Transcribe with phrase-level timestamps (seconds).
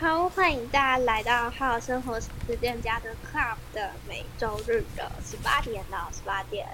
[0.00, 6.66] 好，欢迎大家来到好生活实践家的 Club 的每周日的十八点到十八点。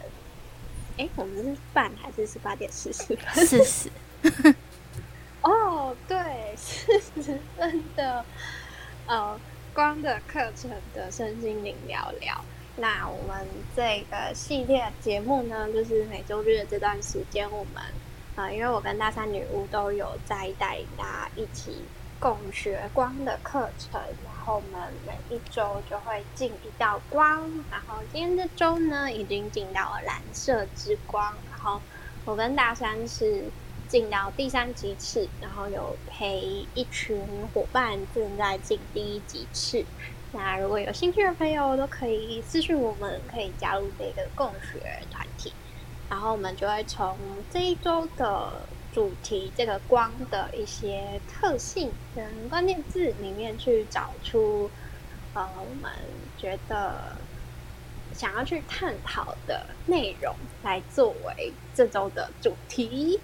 [0.97, 3.45] 哎，我们是半还是十八点四十分？
[3.45, 3.91] 四十。
[5.43, 8.25] 哦，对，四十分的
[9.09, 9.37] 呃
[9.75, 12.41] 光的课程的身心灵聊聊。
[12.77, 17.83] 那我们这个系列节目呢，就是每周日的这段时间，我们
[18.37, 21.83] 啊，因为我跟大山女巫都有在带大家一起。
[22.19, 31.81] 共学光的课程，然后我们每一周就会进一道光，然后今天这周呢已经进到了蓝色之光，然后
[32.25, 33.45] 我跟大山是
[33.89, 37.21] 进到第三级次，然后有陪一群
[37.53, 39.85] 伙伴正在进第一级次。
[40.33, 45.53] 那如果有兴趣的朋友都可以私信我们，可以加入这个共学团体，
[46.09, 47.17] 然后我们就会从
[47.51, 48.53] 这一周的。
[48.97, 54.71] 主题这个光的一些特性跟关键字里面去找出，
[55.35, 55.93] 呃，我们
[56.39, 57.15] 觉得
[58.15, 63.21] 想要去探讨的内容，来作为这周的主题。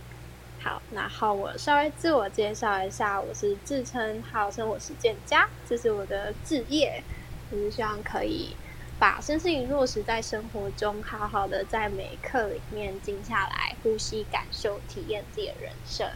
[0.60, 7.02] 好，然后我稍微自我介绍一下，我是自称号生活实践家，这是我的职业，
[7.50, 8.54] 就是希望可以。
[9.02, 16.08] 把身心灵落实在生活中，好好的在每一刻里面静下来，呼吸、感受、体验自己的人生。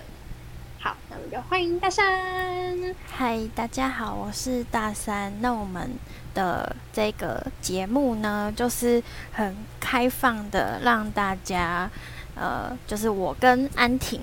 [0.78, 2.94] 好，那我们就欢迎大山。
[3.10, 5.32] 嗨，大家好，我是大山。
[5.40, 5.98] 那我们
[6.32, 11.90] 的这个节目呢，就是很开放的，让大家，
[12.36, 14.20] 呃，就是我跟安婷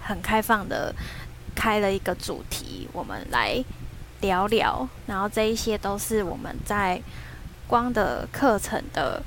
[0.00, 0.90] 很开放的
[1.54, 3.62] 开了一个主题，我们来
[4.22, 4.88] 聊聊。
[5.06, 6.98] 然后这一些都是我们在。
[7.66, 9.22] 光的课程的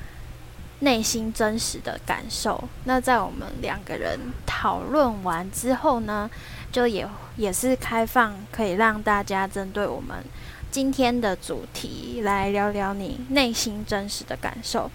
[0.80, 6.30] 内心真实的感受，那在我们两个人讨论完之后呢，
[6.72, 10.24] 就也也是开放，可以让大家针对我们
[10.72, 14.90] 今天的主题来聊聊你内心真实的感受。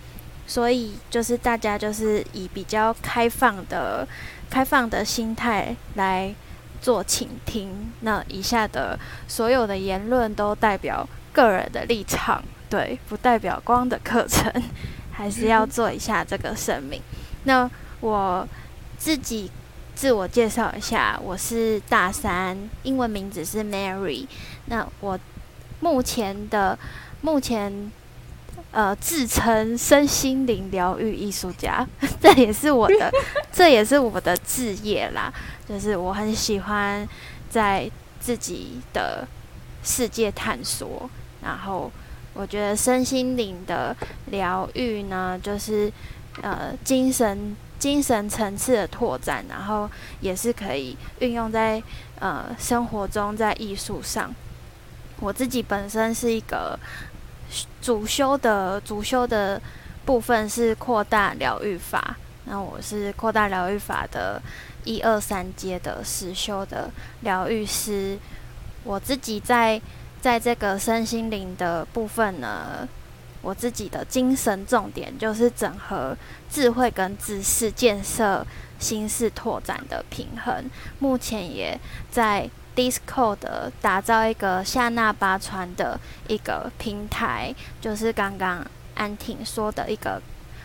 [0.46, 4.06] 所以就是大家就是以比较开放的、
[4.50, 6.34] 开放的心态来
[6.80, 7.92] 做倾听。
[8.00, 12.42] 那以下的所有的言论都代表个人的立场。
[12.70, 14.52] 对，不代表光的课程，
[15.12, 17.00] 还是要做一下这个声明。
[17.44, 17.70] 那
[18.00, 18.46] 我
[18.98, 19.48] 自己
[19.94, 24.26] 自我介绍一下，我是大三，英文名字是 Mary。
[24.66, 25.16] 那我
[25.78, 26.76] 目前的
[27.20, 27.92] 目前
[28.72, 31.86] 呃自称身心灵疗愈艺术家，
[32.20, 33.12] 这也是我的，
[33.52, 35.32] 这也是我的职业啦。
[35.68, 37.06] 就是我很喜欢
[37.48, 37.88] 在
[38.18, 39.28] 自己的
[39.84, 41.08] 世界探索，
[41.40, 41.92] 然后。
[42.34, 43.96] 我觉得身心灵的
[44.26, 45.90] 疗愈呢，就是
[46.42, 49.88] 呃精神精神层次的拓展，然后
[50.20, 51.80] 也是可以运用在
[52.18, 54.34] 呃生活中，在艺术上。
[55.20, 56.76] 我自己本身是一个
[57.80, 59.62] 主修的主修的
[60.04, 62.16] 部分是扩大疗愈法，
[62.46, 64.42] 那我是扩大疗愈法的
[64.82, 66.90] 一二三阶的实修的
[67.20, 68.18] 疗愈师。
[68.82, 69.80] 我自己在。
[70.24, 72.88] 在这个身心灵的部分呢，
[73.42, 76.16] 我自己的精神重点就是整合
[76.50, 78.46] 智慧跟知识，建设
[78.78, 80.64] 心事拓展的平衡。
[80.98, 81.78] 目前也
[82.10, 83.36] 在 Discord
[83.82, 90.22] 打造一个夏纳巴川的一个平台，就是刚刚安婷说的一个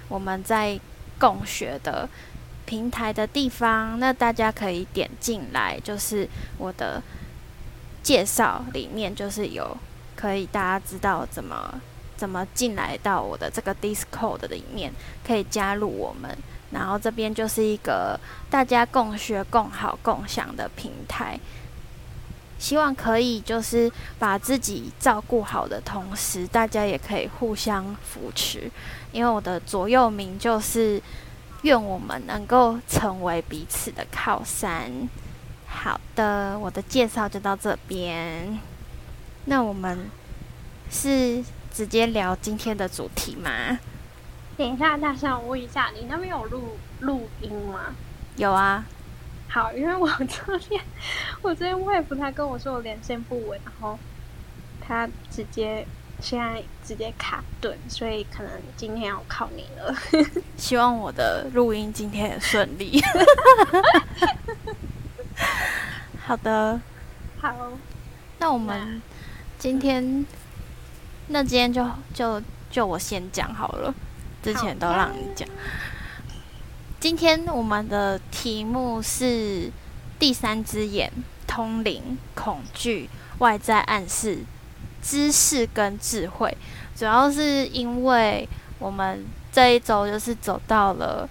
[0.08, 0.80] 我们在
[1.20, 2.08] 共学的
[2.66, 4.00] 平台的地方。
[4.00, 7.04] 那大家可以点进来，就是我的。
[8.10, 9.78] 介绍里面就是有
[10.16, 11.80] 可以大家知道怎么
[12.18, 14.92] 怎么进来到我的这个 Discord 里面，
[15.24, 16.36] 可以加入我们。
[16.72, 18.20] 然后这边就是一个
[18.50, 21.40] 大家共学、共好、共享的平台。
[22.58, 28.72] 希望可以就是把自己照顾好的同时，大家也可以互相扶持。
[29.12, 31.00] 因为我的左右铭就是
[31.62, 35.08] 愿我们能够成为彼此的靠山。
[35.70, 38.60] 好的，我的介绍就到这边。
[39.46, 40.10] 那我们
[40.90, 43.80] 是直接聊今天的主题吗？
[44.58, 47.96] 等一下，大象，我问一下，你那边有录录音吗？
[48.36, 48.84] 有啊。
[49.48, 50.82] 好，因为我这边
[51.42, 53.98] 我这边外婆她跟我说我连线不稳，然后
[54.82, 55.88] 他直接
[56.20, 59.96] 现在直接卡顿，所以可能今天要靠你了。
[60.58, 63.02] 希望我的录音今天很顺利。
[66.26, 66.80] 好的，
[67.42, 67.56] 好，
[68.40, 69.02] 那我们
[69.58, 70.26] 今天，
[71.28, 73.94] 那今天就就就我先讲好了，
[74.44, 75.48] 之前都让你讲。
[77.00, 79.72] 今天我们的题目是
[80.20, 81.12] 第三只眼，
[81.48, 84.40] 通灵、恐惧、外在暗示、
[85.02, 86.56] 知识跟智慧。
[86.96, 88.48] 主要是因为
[88.78, 91.28] 我们这一周就是走到了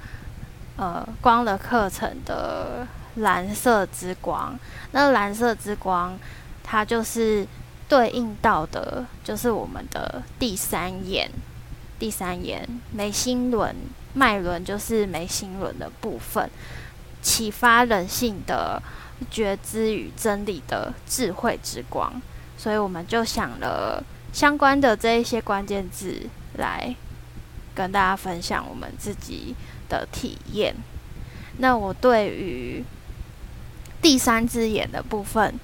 [0.76, 2.86] 呃光的课程的
[3.20, 4.58] 蓝色之光，
[4.92, 6.18] 那蓝色之光
[6.62, 7.46] 它就是
[7.88, 11.30] 对应到的，就是我们的第三眼，
[11.98, 13.74] 第三眼眉心轮
[14.14, 16.50] 脉轮就是眉心轮的部分，
[17.22, 18.82] 启发人性的
[19.30, 22.20] 觉知与真理的智慧之光，
[22.56, 24.02] 所以我们就想了。
[24.30, 26.28] 相关的这一些关键字
[26.58, 26.94] 来
[27.74, 29.54] 跟大家分享我们自己
[29.88, 30.76] 的体验。
[31.56, 32.84] 那我对于
[34.02, 35.58] 第三只眼的部分，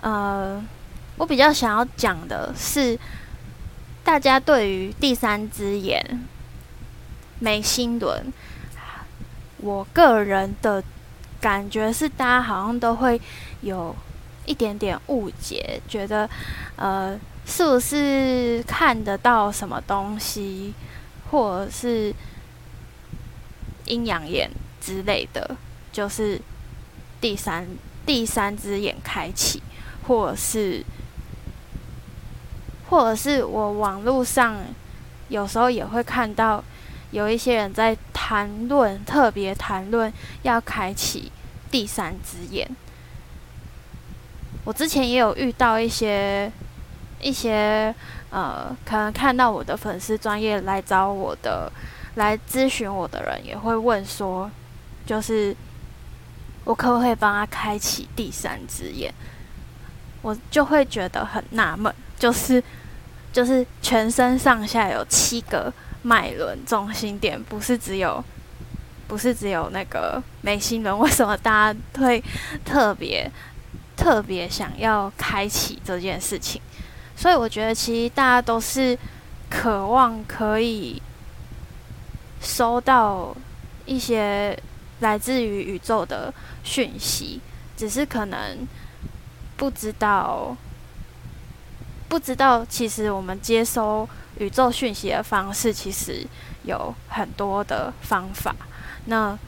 [0.00, 0.62] 呃，
[1.16, 2.98] 我比较想要讲的是，
[4.04, 6.26] 大家对于第三只眼
[7.38, 8.32] 眉心轮，
[9.58, 10.82] 我个人的
[11.40, 13.20] 感觉是，大家好像都会
[13.60, 13.94] 有。
[14.46, 16.26] 一点点误解，觉得
[16.76, 20.72] 呃，是不是看得到什么东西，
[21.30, 22.14] 或者是
[23.84, 25.54] 阴阳眼之类的，
[25.92, 26.40] 就是
[27.20, 27.66] 第三
[28.06, 29.62] 第三只眼开启，
[30.06, 30.84] 或者是，
[32.88, 34.56] 或者是我网络上
[35.28, 36.62] 有时候也会看到
[37.10, 40.12] 有一些人在谈论，特别谈论
[40.42, 41.30] 要开启
[41.70, 42.68] 第三只眼。
[44.64, 46.50] 我之前也有遇到一些
[47.20, 47.94] 一些
[48.30, 51.72] 呃，可能看到我的粉丝专业来找我的，
[52.16, 54.50] 来咨询我的人，也会问说，
[55.06, 55.56] 就是
[56.68, 59.10] 我可不可以帮他开启第三只眼？
[60.20, 62.62] 我就会觉得很纳闷，就是
[63.32, 65.72] 就是全身上下有七个
[66.02, 68.22] 脉轮中心点，不是只有
[69.06, 72.22] 不是只有那个眉心轮，为什么大家会
[72.66, 73.30] 特别？
[73.96, 76.62] 特别想要开启这件事情，
[77.16, 78.96] 所以我觉得其实大家都是
[79.50, 81.02] 渴望可以
[82.40, 83.34] 收到
[83.86, 84.56] 一些
[85.00, 87.40] 来自于宇宙的讯息，
[87.76, 88.66] 只是可能
[89.56, 90.56] 不知道，
[92.08, 94.08] 不知道其实我们接收
[94.38, 96.26] 宇宙讯息的方式其实
[96.64, 98.54] 有很多的方法。
[99.06, 99.38] 那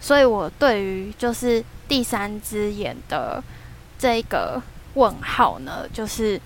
[0.00, 3.42] 所以我对于就是第三只眼的。
[3.98, 4.62] 这个
[4.92, 6.38] 问号呢，就是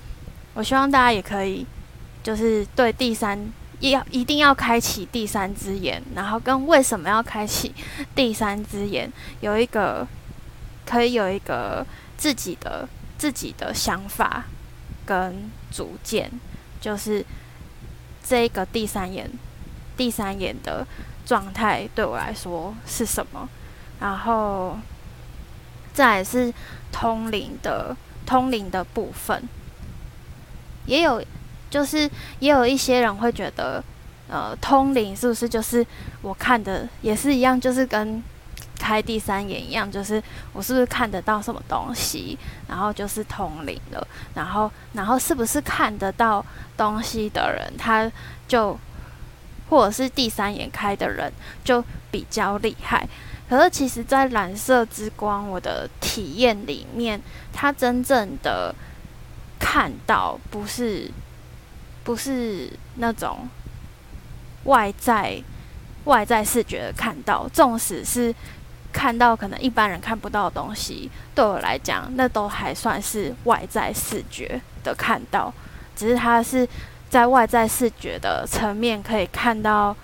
[0.55, 1.67] 我希望大家也可以，
[2.23, 3.37] 就是对第三
[3.81, 7.75] 要一定要开启第三只眼，然后跟为什么要开启
[8.15, 9.11] 第三只眼
[9.41, 10.07] 有一个
[10.85, 11.87] 可以有一个
[12.19, 12.87] 自己的
[13.17, 14.45] 自己的想法
[15.07, 16.31] 跟主见，
[16.81, 17.25] 就是
[18.23, 19.31] 这个第三眼
[19.97, 20.87] 第三眼的
[21.25, 23.49] 状态对我来说是什么，
[23.99, 24.79] 然后。
[25.93, 26.55] 再是
[26.93, 27.95] 通灵的
[28.25, 29.43] 通灵的部分，
[30.87, 31.23] 也有
[31.71, 33.83] 就是也有一些人会觉得，
[34.29, 35.87] 呃，通灵是不是就是
[36.21, 38.23] 我看的也是一样，就是跟
[38.79, 40.23] 开第三眼一样，就是
[40.53, 42.39] 我是不是看得到什么东西，
[42.69, 46.45] 然后就是通灵了，然后然后是不是看得到
[46.77, 48.11] 东西的人，他
[48.49, 48.77] 就
[49.69, 51.33] 或者是第三眼开的人
[51.63, 53.09] 就比较厉害。
[53.49, 57.21] 可是，其实，在蓝色之光我的体验里面，
[57.53, 58.73] 它真正的
[59.59, 61.11] 看到不是
[62.05, 63.49] 不是那种
[64.65, 65.43] 外在
[66.05, 68.35] 外在视觉的看到，纵使是
[68.93, 75.53] 看到可能一般人看不到的东西，对我来讲，那都还算是外在视觉的看到。
[75.95, 76.69] 只是它是
[77.09, 79.95] 在外在视觉的层面可以看到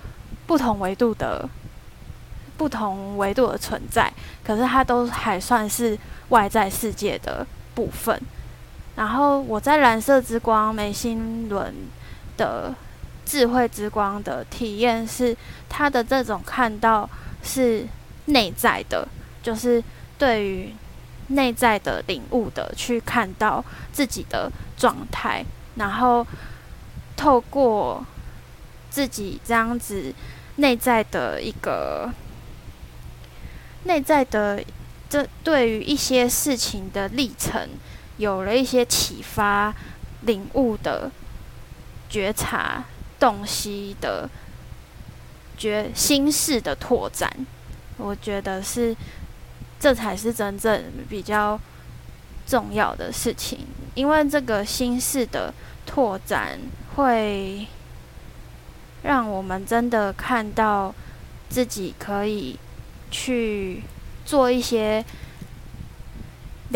[0.47, 1.49] 不同维度的。
[2.59, 4.11] 不同维度的存在，
[4.43, 5.99] 可是它都还算是
[6.31, 8.19] 外在世界的部分。
[8.97, 11.73] 然后我在蓝色之光眉心轮
[12.37, 12.75] 的
[13.25, 15.37] 智慧之光的体验是，
[15.69, 17.09] 它的这种看到
[17.43, 17.87] 是
[18.27, 19.07] 内在的，
[19.43, 19.83] 就是
[20.19, 20.75] 对于
[21.29, 25.45] 内在的领悟的去看到自己的状态，
[25.77, 26.27] 然后
[27.17, 28.05] 透过
[28.91, 30.13] 自己这样子
[30.57, 32.11] 内在的一个。
[33.85, 34.61] 内在的
[35.09, 37.69] 这对于一些事情的历程，
[38.17, 39.75] 有了一些启发、
[40.23, 41.11] 领悟的
[42.09, 42.85] 觉察、
[43.19, 44.29] 洞悉的
[45.57, 47.31] 觉心事的拓展，
[47.97, 48.97] 我觉得是
[49.79, 51.61] 这才是真正比较
[52.47, 53.67] 重要的事情。
[53.95, 55.53] 因为这个心事的
[55.85, 56.59] 拓展，
[56.95, 57.67] 会
[59.03, 60.95] 让我们真的看到
[61.49, 62.59] 自己可以。
[63.09, 63.85] 去
[64.27, 65.03] 做一些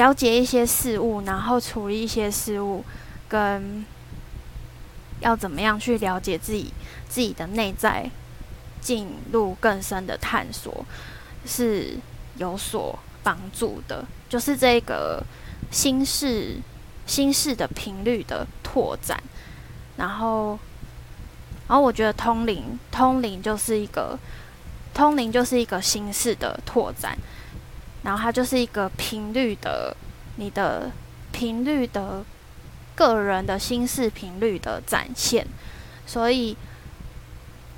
[0.00, 2.83] 了解一些事物，然后处理一些事物，
[3.28, 3.85] 跟
[5.21, 6.73] 要怎么样去了解自己
[7.07, 8.11] 自己的内在，
[8.80, 10.87] 进入更深的探索，
[11.45, 11.99] 是
[12.38, 14.02] 有所帮助的。
[14.26, 15.23] 就是这个
[15.71, 16.57] 心事
[17.04, 19.23] 心事的频率的拓展，
[19.99, 20.59] 然后，
[21.69, 24.19] 然后我觉得通灵通灵就是一个
[24.95, 27.19] 通灵就是一个心事的拓展。
[28.02, 29.97] 然后它就是一个频率的，
[30.37, 30.90] 你的
[31.33, 32.25] 频率的
[32.95, 35.47] 个人的心事频率的展现，
[36.07, 36.57] 所以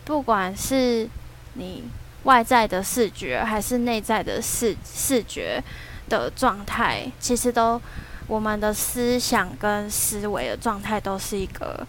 [0.04, 1.08] 不管是
[1.54, 1.84] 你
[2.22, 5.62] 外在的视觉还是内在的视视觉
[6.08, 7.80] 的状态，其实都
[8.28, 11.84] 我们的思想跟思维的状态都是一个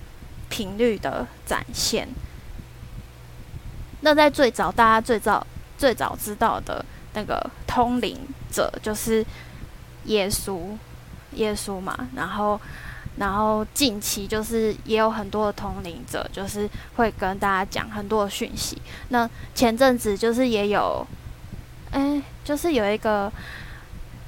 [0.50, 2.08] 频率的展现。
[4.02, 5.46] 那在最早，大家最早
[5.78, 6.84] 最早知道的。
[7.14, 8.18] 那个通灵
[8.52, 9.26] 者就是
[10.06, 10.60] 耶稣，
[11.34, 12.10] 耶稣嘛。
[12.16, 12.60] 然后，
[13.18, 18.82] 然后近期就是也有很多的通灵者，就是会跟大家讲很多的讯息。
[19.10, 21.06] 那前阵子就是也有，
[21.92, 23.32] 哎，就是有一个，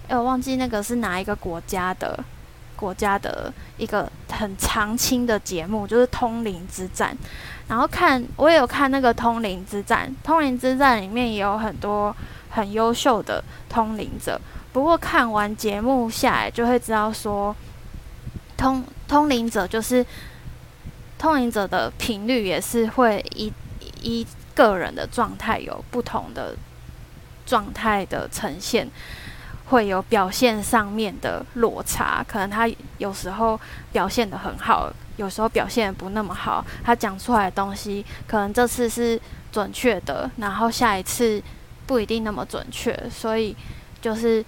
[0.07, 2.23] 哎，我忘记那个是哪一个国家的
[2.75, 7.13] 国家的一个很长青的节目，就是《通灵之战》。
[7.67, 12.15] 然后看我也有看那个《通灵之战》，《通灵之战》里面也有很多。
[12.49, 14.39] 很优秀的通灵者，
[14.71, 17.55] 不过看完节目下来就会知道说，
[18.55, 20.05] 通通灵者就是
[21.17, 23.51] 通灵者的频率也是会一
[24.01, 26.55] 一个人的状态有不同的
[27.45, 28.87] 状态的呈现，
[29.65, 33.59] 会有表现上面的落差，可能他有时候
[33.91, 39.19] 表现的很好，有时候表现不那么好，他讲出来的东西可能这次是
[39.51, 41.43] 准确的，然后下一次。
[41.87, 43.55] 不一定那么准确，所以
[44.01, 44.43] 就是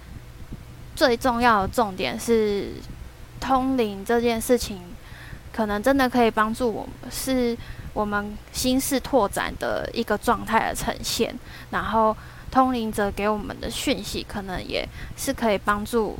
[0.96, 2.72] 最重要的重点是
[3.40, 4.80] 通灵这件事情，
[5.52, 7.56] 可能真的可以帮助我们，是
[7.94, 11.32] 我们心事拓展的一个状态的呈现。
[11.70, 12.16] 然后
[12.50, 16.18] 通灵者给我们的讯息，可能也是可以帮助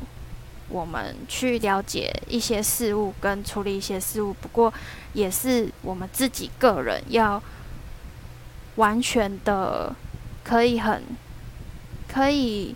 [0.69, 4.33] 我们去了解一些事物跟处理一些事物。
[4.39, 4.73] 不过，
[5.11, 7.43] 也是我们自己个人要
[8.75, 9.93] 完全的。
[10.49, 11.03] 可以很，
[12.11, 12.75] 可以，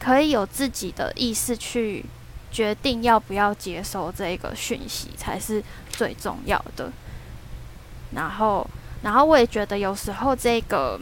[0.00, 2.04] 可以有自己的意识去
[2.50, 6.90] 决定要不要接收这个讯息，才是最重要的。
[8.16, 8.68] 然后，
[9.02, 10.98] 然后我也觉得有时候这个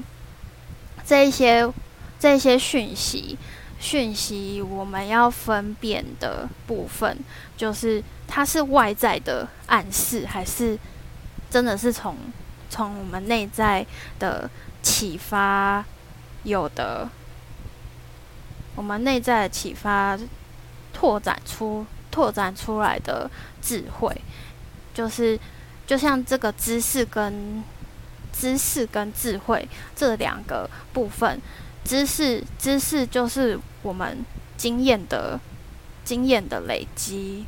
[1.07, 1.67] 这一些
[2.19, 3.39] 这些讯息
[3.81, 7.17] 讯息，我们要分辨的部分，
[7.57, 10.79] 就是它是外在的暗示，还是
[11.49, 12.19] 真的是从
[12.69, 13.87] 从我们内在
[14.19, 14.51] 的。
[14.85, 15.83] 启发
[16.43, 17.09] 有的，
[18.77, 20.19] 我们内在的启发，
[20.93, 23.31] 拓展出拓展出来的
[23.63, 24.15] 智慧，
[24.93, 25.41] 就是
[25.87, 27.65] 就像这个知识跟
[28.31, 31.41] 知识跟智慧这两个部分，
[31.83, 34.23] 知识知识就是我们
[34.59, 35.41] 经验的
[36.05, 37.47] 经验的累积，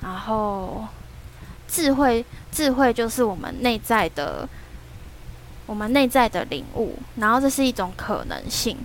[0.00, 0.88] 然后
[1.68, 4.48] 智慧智慧就是我们内在的。
[5.66, 8.76] 我们内在的领悟，然后这是一种可能性。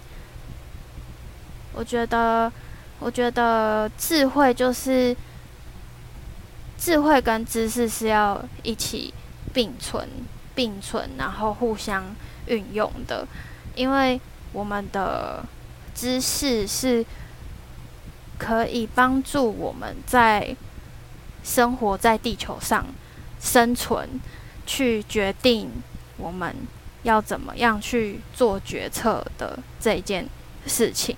[1.73, 2.51] 我觉得，
[2.99, 5.15] 我觉得智慧就是
[6.77, 9.13] 智慧跟知识是要一起
[9.53, 10.07] 并存、
[10.55, 12.15] 并存，然后互相
[12.47, 13.27] 运用的。
[13.75, 14.19] 因为
[14.53, 15.43] 我们的
[15.93, 17.05] 知识是
[18.37, 20.55] 可以帮助我们在
[21.43, 22.85] 生活在地球上
[23.39, 24.19] 生存，
[24.65, 25.69] 去决定。
[26.17, 26.53] 我们
[27.03, 30.27] 要怎么样去做决策的这一件
[30.65, 31.15] 事情，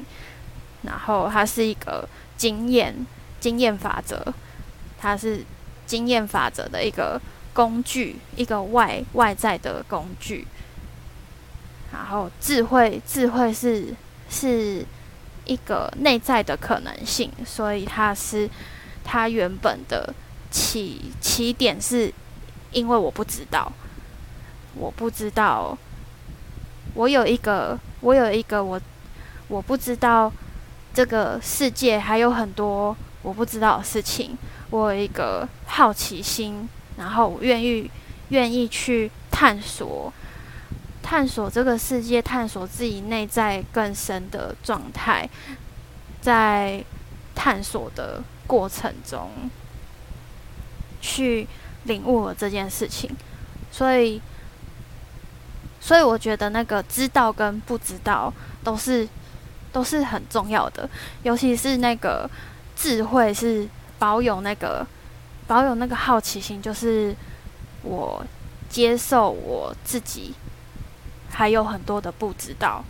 [0.84, 2.94] 然后它是一个经验
[3.40, 4.34] 经验法则，
[5.00, 5.44] 它是
[5.86, 7.20] 经验法则的一个
[7.54, 10.46] 工具，一个外外在的工具。
[11.92, 13.96] 然后智慧智慧是
[14.30, 14.86] 是
[15.46, 18.48] 一个内在的可能性，所以它是
[19.04, 20.14] 它原本的
[20.52, 22.14] 起起点是
[22.72, 23.72] 因为我不知道。
[24.80, 25.78] 我不知道，
[26.94, 28.80] 我有一个，我有一个，我
[29.50, 30.32] 我不知道
[30.94, 34.38] 这个世界还有很多我不知道的事情。
[34.70, 37.92] 我有一个好奇心，然后我愿意
[38.30, 40.14] 愿意去探索，
[41.04, 45.30] 探索这个世界，探索自己内在更深的状态，
[46.22, 46.82] 在
[47.36, 49.30] 探索的过程中，
[51.02, 51.46] 去
[51.84, 53.12] 领悟了这件事情，
[53.70, 54.22] 所以。
[55.82, 58.32] 所以我觉得那个知道跟不知道
[58.64, 59.08] 都是
[59.72, 60.90] 都是很重要的，
[61.24, 62.30] 尤其是那个
[62.76, 63.68] 智慧是
[63.98, 64.86] 保有那个
[65.48, 67.16] 保有那个好奇心，就是
[67.82, 68.26] 我
[68.70, 70.34] 接受我自己
[71.32, 72.84] 还有很多的不知道，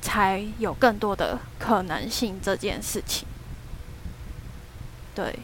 [0.00, 3.26] 才有更多的可能性这件事情。
[5.14, 5.38] 对，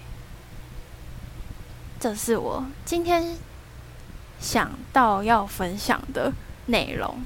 [1.99, 3.37] 这是我今天
[4.39, 6.33] 想到要分享的。
[6.67, 7.23] 内容。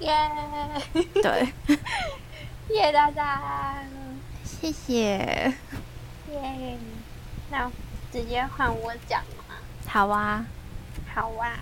[0.00, 0.12] 耶！
[0.92, 1.52] 对，
[2.68, 3.82] 谢谢大家，
[4.44, 5.52] 谢谢。
[6.30, 6.78] 耶！
[7.50, 7.70] 那
[8.12, 9.56] 直接换我讲吗？
[9.86, 10.46] 好啊，
[11.14, 11.58] 好啊。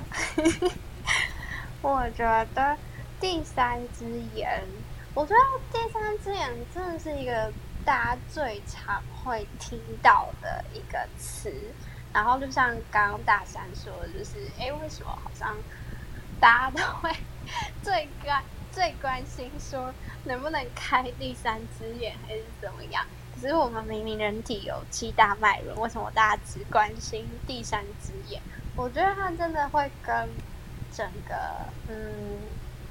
[1.82, 2.76] 我觉得
[3.20, 4.62] 第三只眼，
[5.14, 5.40] 我觉得
[5.72, 7.52] 第三只眼真的是一个
[7.84, 11.52] 大家最常会听到的一个词。
[12.12, 15.54] 然后就像刚刚大山说的，就是哎，为什么好像
[16.40, 17.10] 大家都会。
[17.82, 23.06] 最关最关心说能不能开第三只眼还是怎么样？
[23.34, 28.42] 可是我们明明人体有七大脉轮，为什么大家只关心第三只眼？
[28.74, 30.28] 我觉得它真的会跟
[30.92, 31.36] 整个
[31.88, 32.40] 嗯，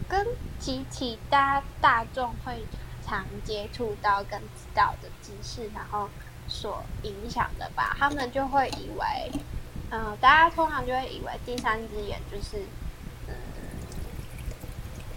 [0.08, 0.26] 跟
[0.58, 2.66] 集体大大众会
[3.06, 6.10] 常接触到跟知道的知识，然后
[6.48, 7.98] 所影响的吧。
[8.00, 9.32] 他们就会以为，
[9.92, 12.64] 嗯，大家通常就会以为第三只眼就是。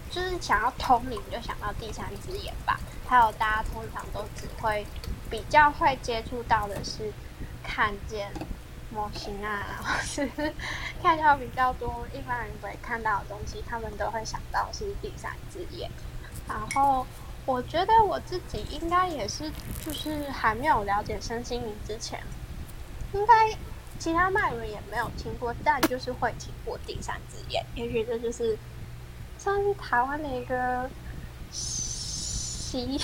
[0.09, 2.79] 就是想要通灵，就想到第三只眼吧。
[3.07, 4.85] 还有大家通常都只会
[5.29, 7.11] 比较会接触到的是
[7.63, 8.31] 看见
[8.91, 10.29] 模型啊，或是
[11.01, 15.89] 看到比较多一般人不会看到的东西，他们都会想到是第三只眼。
[16.47, 17.05] 然后
[17.45, 19.51] 我觉得我自己应该也是，
[19.83, 22.19] 就是还没有了解身心灵之前，
[23.13, 23.33] 应该
[23.97, 27.65] 其他脉轮也没有听过，但就是会听过第三只眼。
[27.75, 28.57] 也许这就是。
[29.41, 30.89] 算是台湾的一个
[31.49, 32.99] 习，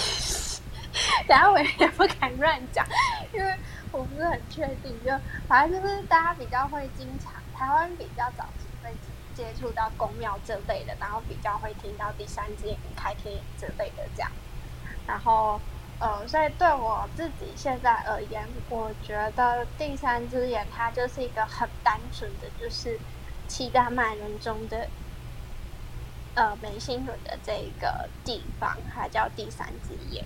[1.26, 2.86] 等下我也不敢乱讲，
[3.34, 3.56] 因为
[3.94, 4.94] 我不是很确定。
[5.06, 5.12] 就
[5.48, 8.92] 反正就是大家比较会经常，台湾比较早期会
[9.34, 14.30] 接触到宫庙这类的，然后比较会听到第三只眼、开天眼这类的这样。
[15.08, 15.62] 然后
[16.00, 23.00] 呃，所以对我自己现在而言，我觉得第三只眼它就是一个很单纯的，就是
[23.48, 24.90] 七大脉轮中的。
[26.36, 30.26] 呃，眉心轮的这个地方，它叫第三只眼。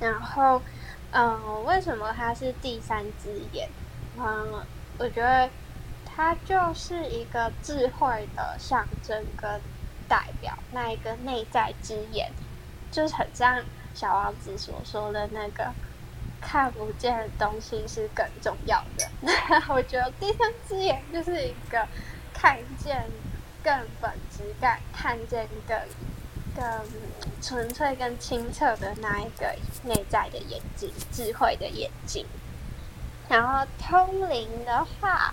[0.00, 0.62] 然后，
[1.10, 3.68] 嗯，为什么它是第三只眼？
[4.18, 4.64] 嗯，
[4.96, 5.50] 我觉得
[6.06, 9.60] 它就是一个智慧的象征跟
[10.08, 12.32] 代表，那一个内在之眼，
[12.90, 13.62] 就是很像
[13.94, 15.70] 小王子所说的那个
[16.40, 19.06] 看不见的东西是更重要的。
[19.68, 21.86] 我觉得第三只眼就是一个
[22.32, 23.04] 看见。
[23.62, 25.78] 更本质感，看见更
[26.54, 26.64] 更
[27.40, 32.26] 纯粹、更清澈的那一个内在的眼睛，智慧的眼睛。
[33.28, 35.32] 然后通灵的话，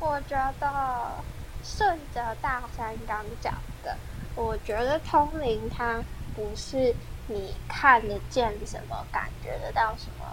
[0.00, 1.22] 我觉得
[1.62, 3.96] 顺着大山刚讲的，
[4.34, 6.02] 我觉得通灵它
[6.34, 6.94] 不是
[7.26, 10.24] 你看得见什么，感觉得到什么，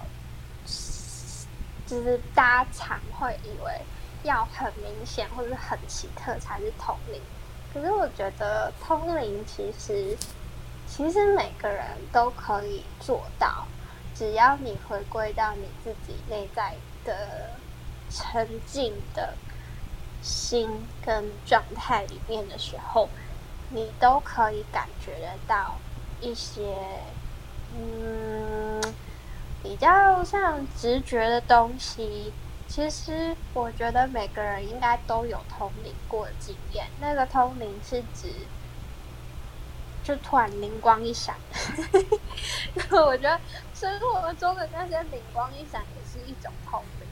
[1.85, 3.81] 就是大家常会以为。
[4.23, 7.21] 要很明显或者很奇特才是通灵，
[7.73, 10.15] 可是我觉得通灵其实
[10.87, 13.65] 其实每个人都可以做到，
[14.13, 17.51] 只要你回归到你自己内在的
[18.09, 19.33] 沉静的
[20.21, 20.69] 心
[21.03, 23.09] 跟状态里面的时候，
[23.69, 25.77] 你都可以感觉得到
[26.19, 26.75] 一些
[27.75, 28.79] 嗯
[29.63, 32.31] 比较像直觉的东西。
[32.73, 36.87] 其实我觉得每个人应该都有通灵过的经验。
[37.01, 38.31] 那个通灵是指，
[40.05, 41.35] 就突然灵光一闪。
[42.91, 43.37] 我觉得
[43.75, 47.07] 生活中的那些灵光一闪也是一种通灵。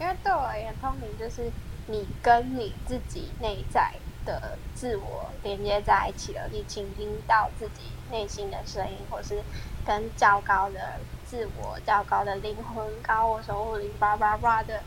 [0.00, 1.48] 因为对我而言，通灵就是
[1.86, 3.92] 你跟你自己内在
[4.26, 9.40] 的自我连接在一起了，你倾听到自己内心的声音，或是
[9.86, 14.82] 跟较高的自我、较高的灵魂、高我守护灵叭叭叭的。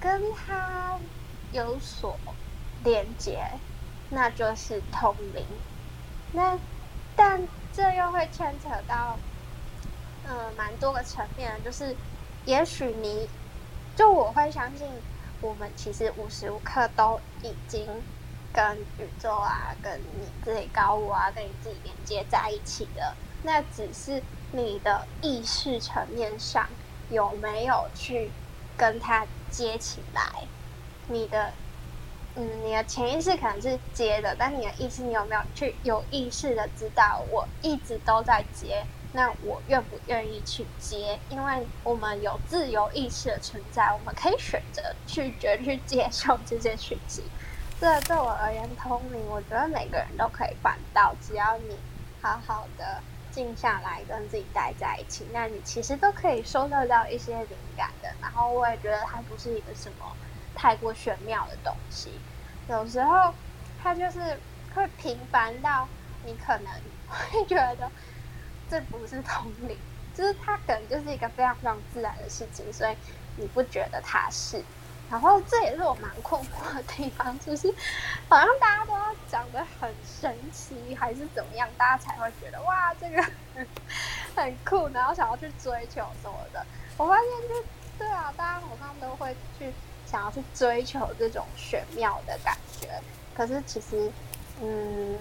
[0.00, 0.98] 跟他
[1.52, 2.18] 有所
[2.82, 3.44] 连接，
[4.10, 5.46] 那就是通灵。
[6.32, 6.58] 那
[7.16, 9.16] 但这又会牵扯到，
[10.26, 11.62] 嗯，蛮多个层面。
[11.62, 11.96] 就是
[12.44, 13.28] 也许你，
[13.94, 14.88] 就我会相信，
[15.40, 17.86] 我们其实无时无刻都已经
[18.52, 23.14] 跟宇宙啊，跟你自己高我啊，跟你自己连接在一起的。
[23.44, 26.66] 那只是你的意识层面上
[27.10, 28.32] 有没有去
[28.76, 29.26] 跟他。
[29.50, 30.20] 接起来，
[31.06, 31.52] 你的
[32.34, 38.84] 嗯，你的潜意识可能是接的，但你的意识，你有没有去有意识的知道，我一直都在接？
[39.12, 41.16] 那我愿不愿意去接？
[41.30, 47.22] 因为我们有自由意识的存在，我们可以选择拒绝去接受这些讯息。
[47.80, 51.76] 这对我而言，通灵，我觉得每个人都可以办到，只要你
[52.20, 53.00] 好好的
[53.34, 58.08] 静下来，跟自己待在一起，那你其实都可以收得到一些灵感的。
[58.20, 60.16] 然后我也觉得它不是一个什么
[60.54, 62.12] 太过玄妙的东西，
[62.68, 63.34] 有时候
[63.82, 64.38] 它就是
[64.74, 65.88] 会平凡到
[66.24, 66.72] 你可能
[67.08, 67.90] 会觉得。
[68.66, 69.76] 这不是通灵，
[70.14, 72.96] 就是它可能就是一个非常非常自然的事情，所以
[73.36, 74.64] 你不觉得它是。
[75.10, 77.72] 然后这也是我蛮困惑的地方，就是
[78.28, 83.22] 好像大家都要讲的很神奇，还是怎么样，大家才会觉得哇，这个
[84.34, 86.64] 很酷，然后想要去追求什么的。
[86.96, 87.64] 我发现就
[87.98, 89.72] 对啊，大家好像都会去
[90.06, 92.88] 想要去追求这种玄妙的感觉，
[93.36, 94.10] 可是其实，
[94.60, 95.18] 嗯。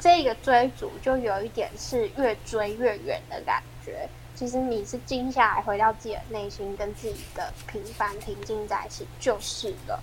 [0.00, 4.08] 这个追逐就有一点是越追越远的感觉。
[4.42, 10.02] 其实你是静下来，回到自己的内心，跟自己的平凡平静在一起就是了。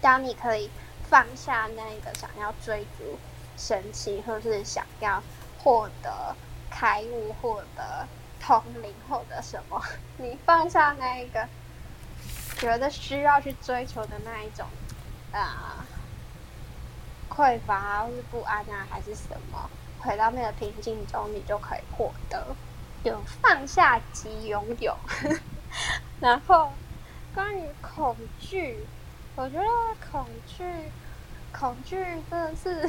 [0.00, 0.70] 当你可以
[1.08, 3.18] 放下那个想要追逐
[3.56, 5.20] 神奇，或是想要
[5.58, 6.36] 获得
[6.70, 8.06] 开悟、获得
[8.40, 9.82] 通灵、获得什么，
[10.18, 11.48] 你放下那一个
[12.56, 14.64] 觉得需要去追求的那一种
[15.32, 15.84] 啊。
[17.28, 19.68] 匮乏，或是不安啊，还是什么？
[19.98, 22.46] 回到那个平静中，你就可以获得，
[23.04, 24.96] 有放下即拥有。
[26.20, 26.72] 然后，
[27.34, 28.84] 关于恐惧，
[29.36, 29.66] 我觉得
[30.10, 30.64] 恐惧，
[31.52, 31.96] 恐惧
[32.30, 32.88] 真的是，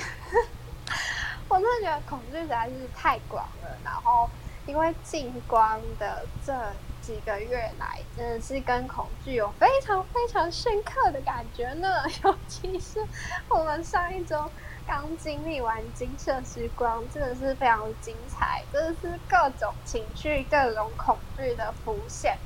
[1.48, 3.78] 我真的觉得恐惧实在是太广了。
[3.84, 4.30] 然后，
[4.66, 6.54] 因为近光的这。
[7.02, 11.88] 几个月来，真的是跟恐惧有非常非常深刻的感觉呢。
[12.24, 13.04] 尤其是
[13.50, 14.48] 我们上一周
[14.86, 22.38] 刚经历完金色时光，真的是非常精彩，真的是各种情绪、各种恐惧的浮现。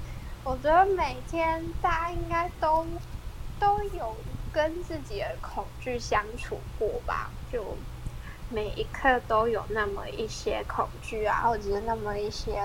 [0.44, 2.86] 我觉得每天大家应该都
[3.60, 4.16] 都有
[4.54, 7.32] 跟自己的恐惧相处过吧？
[7.52, 7.76] 就
[8.50, 12.62] 每一刻都有那么一些恐惧啊，或者是那么一些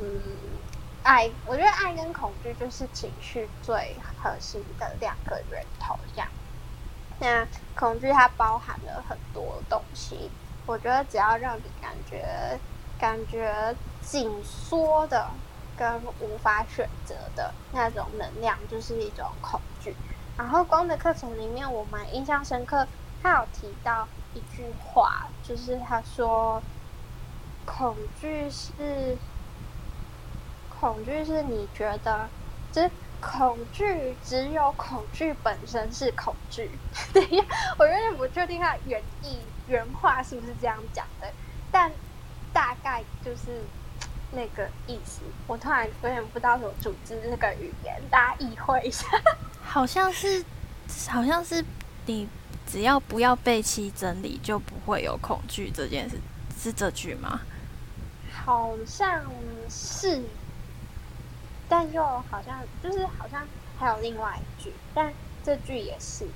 [0.00, 0.20] 嗯。
[1.02, 5.98] 爱，我觉得爱跟恐惧就是情绪最核心的两个源头。
[6.14, 6.28] 这样，
[7.20, 10.30] 那恐惧它包含了很多东西。
[10.66, 12.58] 我觉得只要让你感觉
[12.98, 15.28] 感觉紧缩的
[15.76, 19.94] 跟无法选择的那种能量，就是一种恐惧。
[20.36, 22.86] 然后光的课程里面，我蛮印象深刻，
[23.22, 26.62] 他有提到一句话，就是他说，
[27.64, 29.16] 恐惧是。
[30.80, 32.26] 恐惧是你觉得，
[32.72, 36.70] 就是恐惧，只有恐惧本身是恐惧。
[37.12, 37.44] 等一下，
[37.78, 41.30] 我有点不确定它原意原话是不是这样讲的，
[41.70, 41.90] 但
[42.52, 43.62] 大概就是
[44.32, 45.20] 那个意思。
[45.46, 49.06] 我突然有点不知道怎么组织这个语言，大家意会一下。
[49.62, 50.44] 好像是，
[51.08, 51.64] 好像是
[52.06, 52.28] 你
[52.66, 56.16] 只要不要背弃真理，就不会有恐惧这件事，
[56.58, 57.40] 是这句吗？
[58.32, 59.22] 好像
[59.68, 60.22] 是。
[61.70, 63.46] 但又好像就是好像
[63.78, 65.12] 还有另外一句，但
[65.44, 66.26] 这句也是，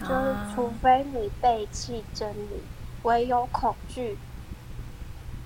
[0.00, 2.62] 就是除非你背弃真理，
[3.02, 4.16] 唯有恐惧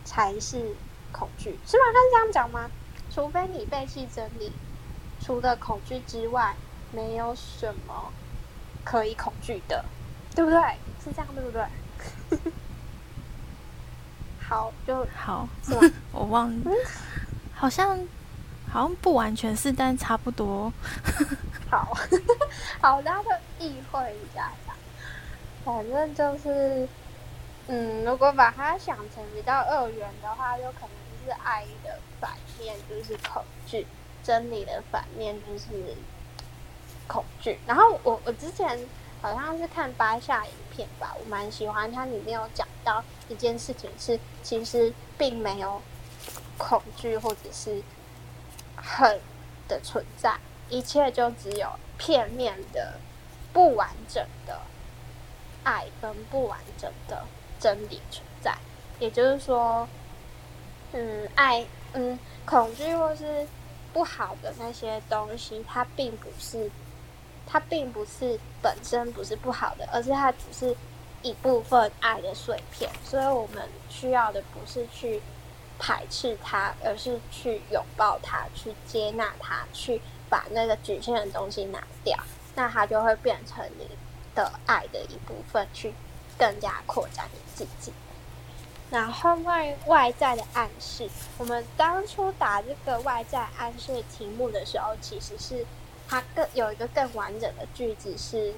[0.05, 0.77] 才是
[1.13, 1.85] 恐惧，是吗？
[1.95, 2.71] 他是这样讲吗？
[3.11, 4.53] 除非你背弃真理，
[5.19, 6.55] 除了恐惧之外，
[6.93, 8.13] 没有什么
[8.85, 9.83] 可以恐惧的，
[10.35, 10.61] 对不对？
[11.03, 12.53] 是这样对不对？
[14.47, 15.81] 好，就好，是吗？
[16.13, 16.71] 我忘了，
[17.55, 17.99] 好像。
[18.77, 20.71] 好像不完全是，但差不多。
[21.71, 21.97] 好，
[22.79, 24.75] 好，大家都意会一下下。
[25.65, 26.87] 反正就是，
[27.69, 33.87] 嗯，如果把它想成比较二元的话，就可能就是爱的反面就是恐惧，
[34.23, 35.97] 真理的反面就是
[37.07, 37.59] 恐惧。
[37.67, 38.79] 然后我我之前
[39.23, 45.81] 好像是看八下影片吧，我蛮喜欢它里面有讲到一件事情，是其实并没有
[46.59, 47.83] 恐惧或者是。
[48.77, 49.19] 恨
[49.67, 50.37] 的存在，
[50.69, 52.95] 一切就只有片面的、
[53.53, 54.61] 不完整的
[55.65, 57.25] 爱跟不完整的
[57.59, 58.57] 真理存在。
[58.99, 59.89] 也就是说，
[60.93, 63.47] 嗯，爱，嗯，恐惧或是
[63.93, 66.71] 不好的那些东西，它并不是，
[67.47, 70.77] 它并不是本身不是不好的，而是它只是
[71.23, 72.91] 一部分爱的碎片。
[73.05, 75.21] 所以我们需要的不是去。
[75.79, 82.19] 排斥它，而是去拥抱它，去接纳它，去把那个局限的东西拿掉，
[82.55, 83.89] 那它就会变成你
[84.35, 85.95] 的爱的一部分，去
[86.39, 87.93] 更加扩展你自己。
[88.89, 91.09] 然后外外在的暗示，
[91.39, 95.67] 我们当初打这个外在暗示题目的时候，其实是
[96.09, 98.55] 它更有一个更完整的句子是，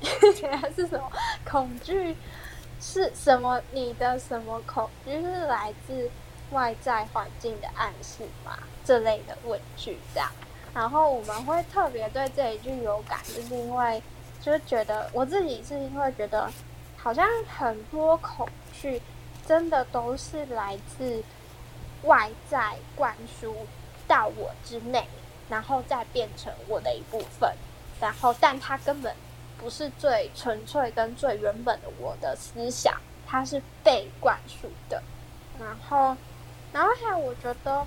[0.42, 1.10] 原来是什么
[1.44, 2.14] 恐惧
[2.80, 3.60] 是什么？
[3.72, 6.10] 你的什么恐惧是来自
[6.50, 8.58] 外在环境的暗示吗？
[8.84, 10.30] 这类的问句这样。
[10.74, 14.02] 然后我们会特别对这一句有感，就是因为
[14.40, 16.50] 就是觉得我自己是因为觉得
[16.96, 18.48] 好像很多恐。
[18.72, 19.02] 惧，
[19.46, 21.22] 真的都是来自
[22.04, 23.54] 外在灌输
[24.08, 25.06] 到我之内，
[25.50, 27.52] 然后再变成我的一部分。
[28.00, 29.14] 然后，但它根本
[29.60, 35.02] 不是最纯粹跟最原本的我的思想，它是被灌输的。
[35.58, 36.16] 然后，
[36.72, 37.86] 然后还有，我觉得，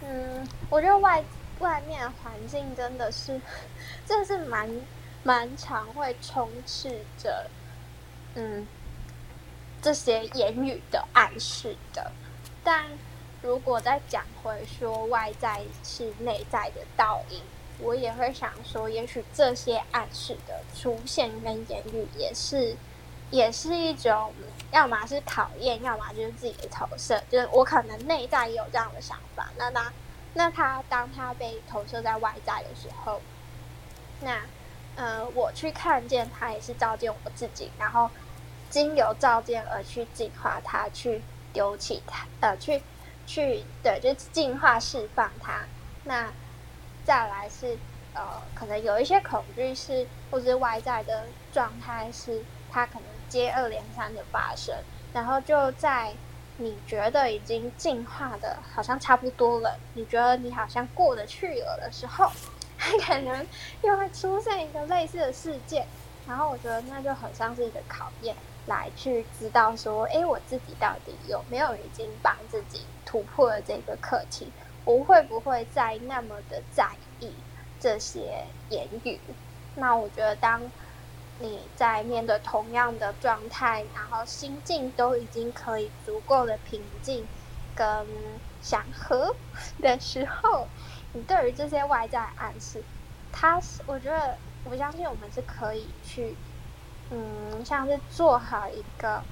[0.00, 1.22] 嗯，我觉得外
[1.58, 3.40] 外面环境真的是，
[4.06, 4.70] 真的是蛮
[5.24, 7.50] 蛮常会充斥着，
[8.36, 8.66] 嗯。
[9.84, 12.12] 这些言语的暗示的，
[12.62, 12.84] 但
[13.42, 17.42] 如果再讲回说外在是内在的倒影，
[17.78, 22.76] 我也会想说，也许这些暗示的出现跟言语也是，
[23.30, 24.32] 也是一种，
[24.70, 27.22] 要么是考验，要么就是自己的投射。
[27.30, 29.92] 就是我可能内在也有这样的想法，那他，
[30.34, 33.20] 那他当他被投射在外在的时候，
[34.20, 34.40] 那
[34.96, 38.10] 呃，我去看见他也是照见我自己，然后。
[38.70, 41.20] 经由照见而去净化它，去
[41.52, 42.82] 丢弃它，呃，去
[43.26, 45.66] 去对，就净化释放它。
[46.04, 46.32] 那
[47.04, 47.76] 再来是
[48.14, 48.22] 呃，
[48.54, 54.74] 可能有一些恐惧是，或是外在的状态是，它可能接二连三的发生，
[55.12, 56.12] 然后就在
[56.58, 62.30] 你觉得已经进化的好像差不多了，你觉得你好像过得去了的时候，
[62.78, 63.46] 它可能
[63.82, 65.86] 又会出现一个类似的事件，
[66.28, 68.36] 然后我觉得那就很像是一个考验。
[68.66, 74.52] 来去知道说，哎，我自己到底有没有已经帮自己突破了这个课题？
[74.84, 76.88] 我会不会再那么的在
[77.20, 77.32] 意
[77.80, 79.18] 这些言语？
[79.76, 80.60] 那我觉得，当
[81.38, 87.26] 你在面对同样的状态，然后心境都已经可以足够的平静
[87.74, 88.06] 跟
[88.60, 89.34] 祥和
[89.80, 90.68] 的时候，
[91.12, 92.82] 你对于这些外在暗示，
[93.32, 96.36] 它是我觉得，我相信我们是可以去。
[97.10, 99.22] 嗯，像是做好一个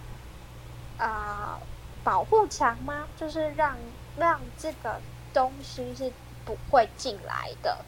[0.99, 1.59] 啊
[2.05, 3.07] 保护墙吗？
[3.17, 3.75] 就是让
[4.19, 5.01] 让这个
[5.33, 6.13] 东西是
[6.45, 7.79] 不会进来的，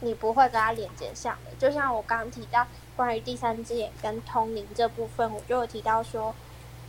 [0.00, 1.50] 你不会跟它连接上的。
[1.58, 6.34] 就像我刚提到关于第三只眼跟通灵这部分，我就有提到说，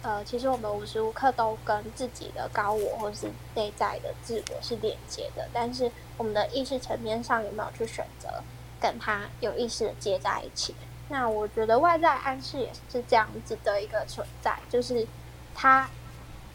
[0.02, 8.42] 呃，其实我们无时无刻都跟自己的高我或是内在的自我是连接的，但是我们的意识层面上有没有去选择
[8.80, 10.76] 跟它有意识的接在一起？
[11.10, 15.06] 那我觉得外在暗示也是这样子的一个存在，就是
[15.54, 15.90] 它，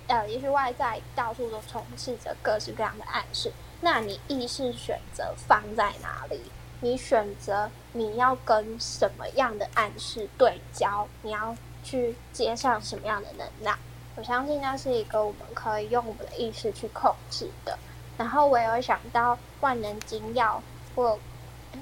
[0.06, 3.52] 呃，也许外在到处都充斥着各式各样的暗示。
[3.80, 6.40] 那你意识选择放在哪里？
[6.80, 11.08] 你选择你要跟什么样的暗示对焦？
[11.22, 13.78] 你要去接上什么样的能量？
[14.16, 17.78] 我相信那是一个我们可以用我们的意识去控制的。
[18.16, 20.58] 然后我也有想到万能金钥，
[20.94, 21.18] 我，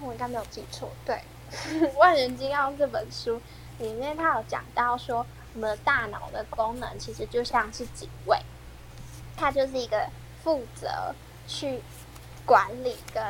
[0.03, 1.21] 我应该没有记错，对。
[1.99, 3.41] 《万能金钥》这本书
[3.79, 5.25] 里面，他有讲到说，
[5.55, 8.39] 我们大脑的功能其实就像是警卫，
[9.37, 10.09] 它就是一个
[10.43, 11.15] 负责
[11.47, 11.81] 去
[12.45, 13.23] 管理跟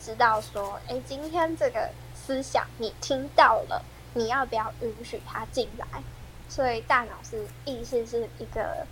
[0.00, 5.86] 知道说，哎，今天这个思想你听到了，你要不要允许它进来？
[6.48, 8.86] 所以大脑是意识是一个，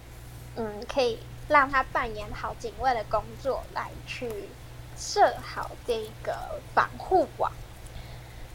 [0.57, 4.48] 嗯，可以让它扮演好警卫的工作，来去
[4.96, 7.53] 设好这个防护网。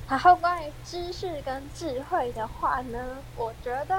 [0.08, 3.98] 然后关于知识跟智慧的话呢，我觉得，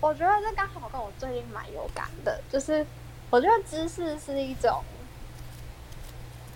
[0.00, 2.84] 我觉得这刚好跟我最近蛮有感的，就是
[3.30, 4.82] 我觉得知识是一种，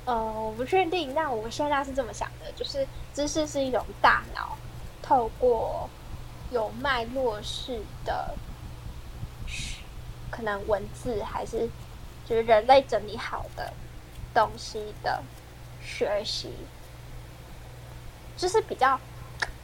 [0.07, 4.57] 呃，我不确定，但我现在是这么想的，就是知识是一种大脑
[5.01, 5.89] 透过
[6.51, 8.35] 有脉络式的，
[10.33, 11.71] 可能文字还是
[12.27, 13.73] 就是人类整理好的
[14.35, 15.23] 东西的
[15.81, 16.51] 学习。
[18.37, 18.99] 就是比较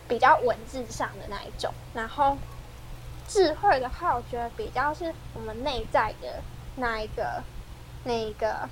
[0.08, 2.36] 比较文字上的那一种，然后
[3.28, 6.42] 智慧的话，我觉得比较是我们内在的
[6.76, 7.42] 那一个
[8.04, 8.68] 那一个，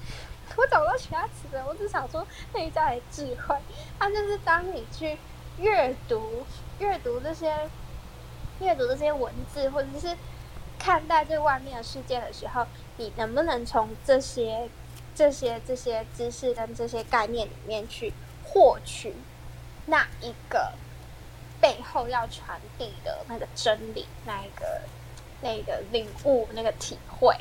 [0.57, 3.57] 我找不到其他词了，我只想说内在的智慧，
[3.99, 5.19] 它就是当你去
[5.59, 6.45] 阅读
[6.79, 7.69] 阅读这些
[8.61, 10.17] 阅读这些文字，或者是
[10.79, 14.69] 看待这外面的世界的时候，你能不能从这些
[15.15, 18.13] 这些这些知识跟这些概念里面去
[18.45, 19.15] 获取？
[19.89, 20.73] 那一个
[21.61, 24.81] 背后要传递的那个真理，那一个
[25.41, 27.35] 那个领悟，那个体会。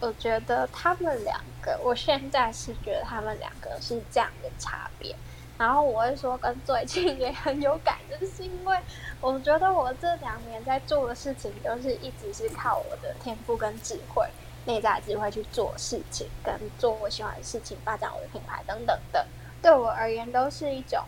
[0.00, 5.14] 我觉得他们两个，我现在是觉得他们两个是这样的差别。
[5.56, 8.76] 然后我会说，跟最近也很有感，就是因为
[9.20, 14.26] 我觉得我这两年在做的事情，都是一直是靠我的天赋跟智慧、
[14.66, 19.24] 内在智慧去做事情，跟做我喜欢的事情，发展我的品牌等等的。
[19.62, 21.02] 对我而言，都是一种，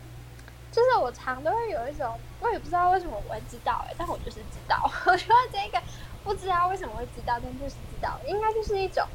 [0.73, 4.91] 就是我常都会有一种，我也不知道为什么我会知道，哎，但我就是知道。
[5.07, 5.83] 我觉得这个
[6.25, 9.07] 不知道为什么会知道，但就是知道，应该就是一种。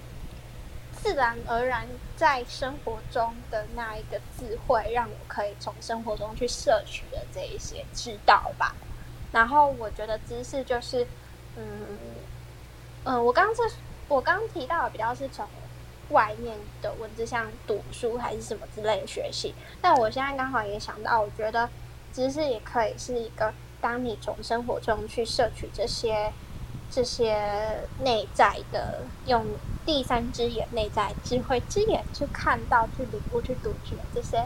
[0.94, 8.76] 自然而然在生活中的那一个智慧，让我可以从生活中去摄取的这一些知道吧。
[9.32, 11.08] 然后我觉得知识就是，
[11.56, 11.98] 嗯
[13.06, 13.64] 嗯，我刚这
[14.10, 15.48] 我刚刚提到的比较是从
[16.12, 19.54] 外面的文字，像读书还是什么之类的学习。
[19.82, 21.70] 但我现在刚好也想到，我觉得
[22.14, 26.32] 知识也可以是一个，当你从生活中去摄取这些。
[26.94, 27.40] 这些
[28.02, 29.46] 内在的，用
[29.86, 34.46] 第三只眼、内在智慧之眼去看到、去领悟、去读取的这些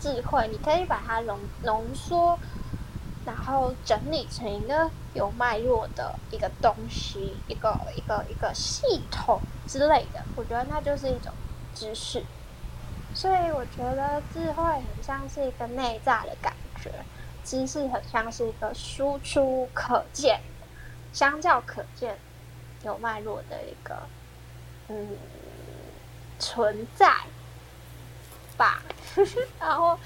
[0.00, 2.36] 智慧，你可以把它浓浓缩，
[3.26, 10.22] 然后整理成一个有脉络的一个东西，一个一个一个系统之类的。
[10.36, 11.32] 我觉得那就是一种
[11.74, 12.24] 知识。
[13.14, 16.90] 所以我觉得智慧很像是一个内在的感觉，
[17.44, 20.40] 知识很像是一个输出可见。
[21.12, 22.18] 相较可见、
[22.82, 23.96] 有脉络的一个
[24.88, 25.16] 嗯
[26.40, 27.14] 存在
[28.56, 28.82] 吧，
[29.60, 29.96] 然后，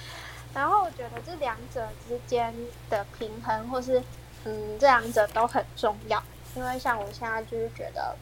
[0.54, 2.54] 然后我觉得这两者之间
[2.90, 4.02] 的平衡，或是
[4.44, 6.22] 嗯这两者都很重要，
[6.54, 8.16] 因为像我现在就是觉得，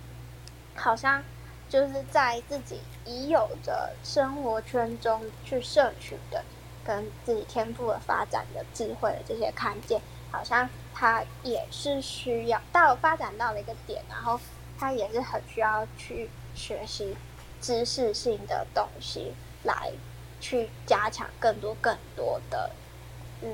[0.75, 1.23] 好像
[1.69, 6.45] 就是在自己已有的生活圈中去摄取的，
[6.85, 10.69] 跟自己天赋的发展的智慧的这些看见，好像。
[10.99, 14.41] 它也是需要到发展到了一个点，然后
[14.79, 17.15] 它也是很需要去学习
[17.61, 19.35] 知识性的东西，
[19.65, 19.93] 来
[20.49, 22.71] 去加强更多更多的，
[23.43, 23.51] 嗯，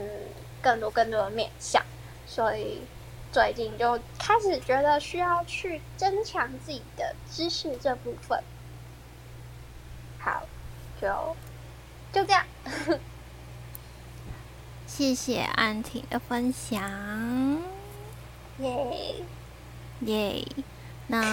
[0.61, 1.83] 更多更多的面向。
[2.27, 2.83] 所以
[3.33, 8.45] 最近就开始觉得需要去增强自己的知识这部分。
[10.19, 10.47] 好，
[11.01, 11.37] 就
[12.13, 12.45] 就这样。
[14.87, 17.63] 谢谢安婷的分享，
[18.59, 19.17] 耶
[20.01, 20.47] 耶。
[21.07, 21.23] 那，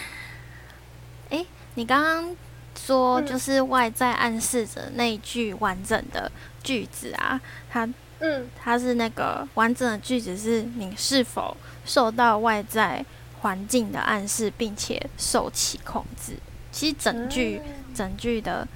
[1.30, 2.36] 哎，你刚刚
[2.74, 6.30] 说就是外在暗示着那句完整的
[6.62, 13.04] 句子啊，它，嗯，它是那个完整的句子是你是否受到外在
[13.40, 16.36] 环境的暗示，并且受其控制？
[16.72, 17.60] 其实整句
[17.94, 18.66] 整句的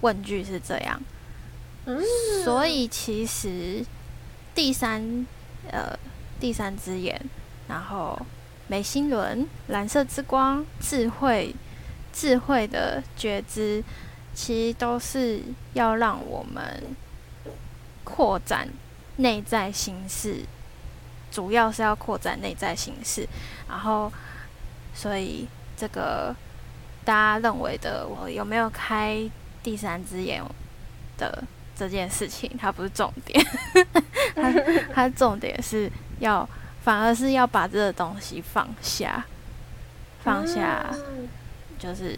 [0.00, 1.00] 问句是这样。
[2.44, 3.84] 所以其实
[4.54, 5.26] 第三
[5.70, 5.98] 呃
[6.38, 7.20] 第三只眼，
[7.68, 8.18] 然后
[8.68, 11.54] 美心轮、蓝色之光、智慧
[12.12, 13.82] 智慧的觉知，
[14.34, 15.42] 其实都是
[15.74, 16.82] 要让我们
[18.04, 18.68] 扩展
[19.16, 20.44] 内在心事，
[21.30, 23.28] 主要是要扩展内在心事。
[23.68, 24.12] 然后，
[24.94, 25.46] 所以
[25.76, 26.34] 这个
[27.04, 29.30] 大家认为的，我有没有开
[29.62, 30.42] 第三只眼
[31.16, 31.44] 的？
[31.76, 33.42] 这件事情它不是重点，
[34.36, 34.52] 它
[34.92, 36.46] 它重点是要，
[36.82, 39.24] 反而是要把这个东西放下，
[40.22, 40.94] 放下，
[41.80, 42.16] 就是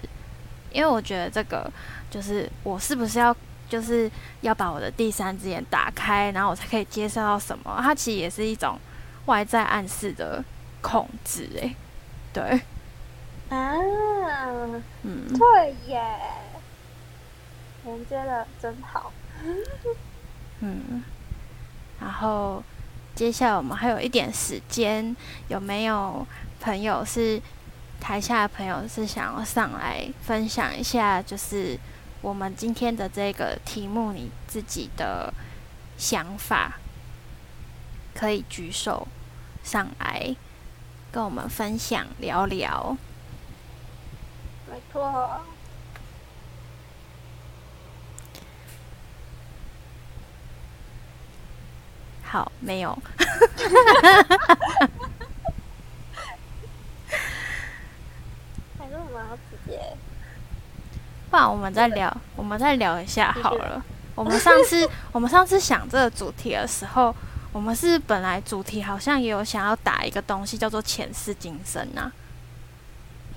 [0.72, 1.70] 因为我觉得这个
[2.11, 3.35] 就是我是不是要
[3.70, 4.11] 就是
[4.42, 7.79] 要把我的第三只眼打开，然后我才可以接受到什么？
[7.81, 8.79] 它其实也是一种
[9.27, 10.44] 外在暗示的
[10.81, 11.75] 控制，哎，
[12.33, 12.42] 对，
[13.48, 13.72] 啊，
[15.03, 16.03] 嗯，对耶，
[17.85, 19.12] 连接的真好。
[20.61, 21.03] 嗯，
[22.01, 22.62] 然后
[23.14, 25.16] 接下来我们还有一点时间，
[25.48, 26.27] 有没有
[26.61, 27.40] 朋友是
[28.03, 31.79] 台下的朋友是想要上来分享一下，就是
[32.21, 35.33] 我们今天的这个题目你自己的
[35.97, 36.81] 想法，
[38.12, 39.07] 可以举手
[39.63, 40.35] 上来
[41.13, 42.96] 跟我们分享聊聊。
[44.69, 45.40] 没错。
[52.25, 52.98] 好，没有。
[58.79, 58.98] 反正
[61.31, 63.83] 不然我们再聊，我们再聊一下好了。
[64.14, 67.14] 我们上次， 我们上次想这个主题的时候，
[67.52, 72.12] 我们是本来主题好像也有想要打一个东西，叫做前世今生啊。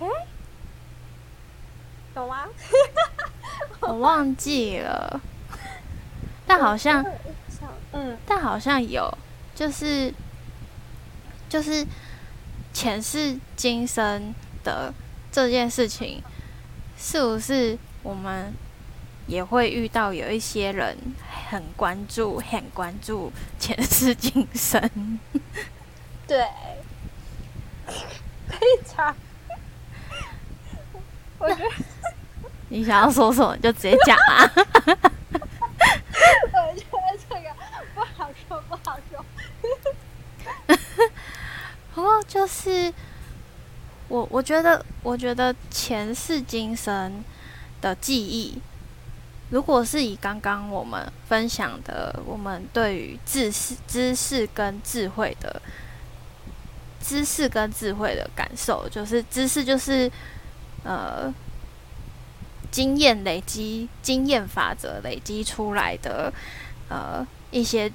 [0.02, 0.08] 哎，
[2.16, 2.44] 有吗？
[3.80, 5.22] 我忘记了。
[6.46, 7.04] 但好像，
[7.94, 9.10] 嗯，但好像有，
[9.56, 10.14] 就是
[11.48, 11.86] 就是
[12.74, 14.34] 前世今生
[14.64, 14.94] 的
[15.36, 16.24] 这件事情，
[16.98, 18.54] 是不是我们
[19.28, 20.98] 也会遇到有一些人
[21.50, 23.30] 很关注、很关注
[23.60, 25.20] 前世今生？
[26.26, 26.48] 对，
[28.48, 28.58] 非
[28.88, 29.14] 常。
[31.38, 31.70] 我觉得
[32.70, 34.50] 你想要说什么就直接讲啊。
[34.56, 34.64] 我
[36.78, 37.54] 觉得这个
[37.94, 39.26] 不好说，不好说。
[41.94, 42.94] 不过就是
[44.16, 47.22] 我，我觉得，我觉得前世今生
[47.82, 48.58] 的记忆，
[49.50, 55.62] 如果是以刚刚我们分享的，我们对于知识、知识跟智慧的
[57.02, 60.10] 知识跟智慧的感受，就是知识就是
[60.86, 61.34] 呃
[62.72, 66.32] 经验累积、经验法则累积出来的
[66.88, 67.92] 呃一些。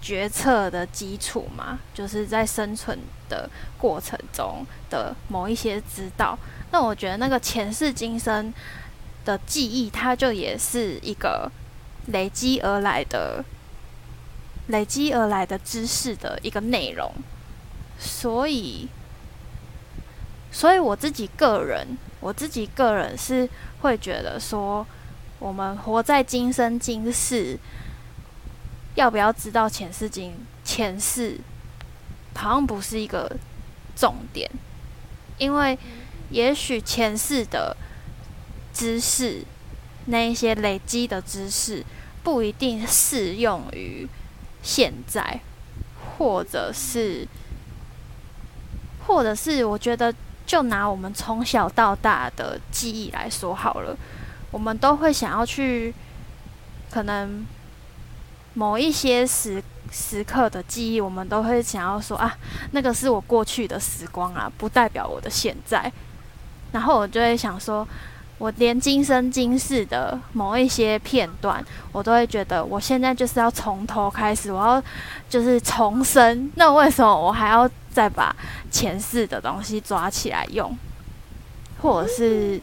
[0.00, 2.98] 决策的基础嘛，就是在生存
[3.28, 6.38] 的过程中的某一些知道。
[6.72, 8.52] 那我觉得那个前世今生
[9.24, 11.50] 的记忆，它就也是一个
[12.06, 13.44] 累积而来的、
[14.68, 17.12] 累积而来的知识的一个内容。
[17.98, 18.88] 所以，
[20.50, 23.46] 所以我自己个人，我自己个人是
[23.82, 24.86] 会觉得说，
[25.38, 27.58] 我们活在今生今世。
[28.96, 30.34] 要不要知道前世经
[30.64, 31.38] 前世，
[32.34, 33.36] 好像不是一个
[33.94, 34.50] 重点，
[35.38, 35.78] 因为
[36.30, 37.76] 也许前世的
[38.74, 39.44] 知识，
[40.06, 41.84] 那一些累积的知识，
[42.22, 44.08] 不一定适用于
[44.62, 45.40] 现在，
[46.18, 47.26] 或者是，
[49.06, 50.12] 或者是，我觉得
[50.44, 53.96] 就拿我们从小到大的记忆来说好了，
[54.50, 55.94] 我们都会想要去，
[56.90, 57.46] 可能。
[58.54, 62.36] 某一些时时刻的记忆，我们都会想要说啊，
[62.72, 65.90] 那个是我过去的时光啊，不代表我的现在。
[66.72, 67.86] 然后我就会想说，
[68.38, 74.82] 我连今生今世的某一些片段，我都会觉得我现在就是要从头开始，我要
[75.28, 76.50] 就是重生。
[76.54, 78.34] 那为什么我还要再把
[78.70, 80.76] 前世的东西抓起来用，
[81.82, 82.60] 或者是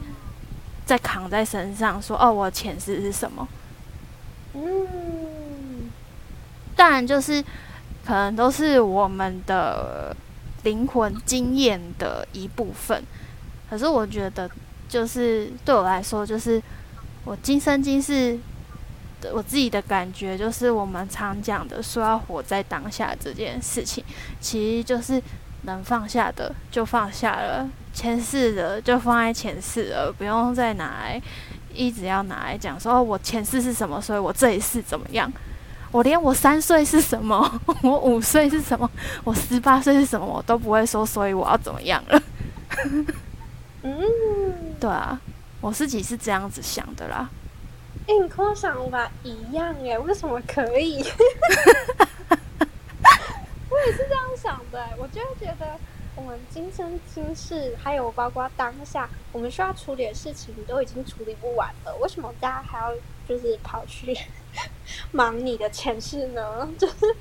[0.85, 3.47] 再扛在身上说哦，我前世是什么？
[4.53, 5.36] 嗯。
[6.77, 7.43] 当然，就是
[8.05, 10.15] 可能都是我们的
[10.63, 13.03] 灵魂经验的一部分。
[13.69, 14.49] 可是我觉得，
[14.87, 16.61] 就是对我来说，就是
[17.25, 18.39] 我今生今世，
[19.33, 24.01] 我自己的感觉，就是我们常讲的说要活在当下这件事情，
[24.39, 25.21] 其实就是
[25.63, 31.21] 能放下的就放下了，前世的就放在前世了，不用再拿来
[31.73, 35.29] 一直要拿来讲说哦，我前世是什么，所以我这一世怎么样。
[35.91, 38.89] 我连我三岁是什么， 我五岁是什么，
[39.23, 42.21] 我十八岁是什么，我都不会说，所以我要怎么样了？
[43.83, 45.19] 嗯，对啊，
[45.61, 47.29] 我自己是这样子想的啦。
[48.07, 51.03] 哎，你跟我想法一样哎，为什么可以？
[53.69, 55.77] 我也是这样想的，我就觉得。
[56.17, 61.95] 我们今生今世，还有包括当下，我们需要处理的事情都已经处理不完了。
[61.97, 62.91] 为什么大家还要
[63.29, 64.17] 就是跑去
[65.13, 66.67] 忙你的前世呢？
[66.75, 67.15] 就是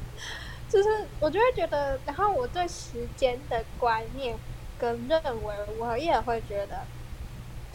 [0.70, 4.34] 就是，我就会觉得，然后我对时间的观念
[4.78, 6.80] 跟认为，我也会觉得，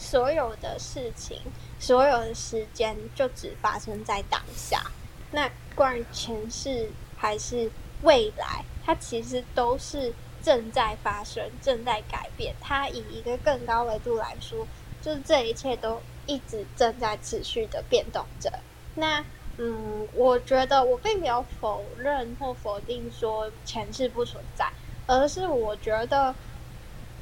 [0.00, 1.40] 所有的事情，
[1.78, 4.90] 所有的时间就只发生在当下。
[5.30, 7.70] 那关于前世还是
[8.02, 10.12] 未来，它其实都是。
[10.42, 12.54] 正在发生，正在改变。
[12.60, 14.66] 它以一个更高维度来说，
[15.00, 18.52] 就是这一切都一直正在持续的变动着。
[18.94, 19.24] 那，
[19.56, 24.70] 嗯，我觉得我并没有否认或否定说前世不存在，
[25.06, 26.34] 而是我觉得，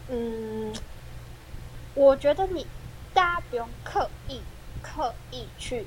[0.09, 0.75] 嗯，
[1.95, 2.67] 我觉得你
[3.13, 4.41] 大家不用刻意
[4.83, 5.87] 刻意去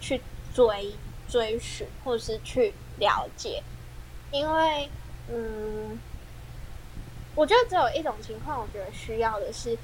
[0.00, 0.20] 去
[0.54, 0.94] 追
[1.28, 3.62] 追寻或是去了解，
[4.30, 4.88] 因为，
[5.28, 5.98] 嗯。
[7.34, 9.76] 我觉得只有一种情况，我觉得需要的是，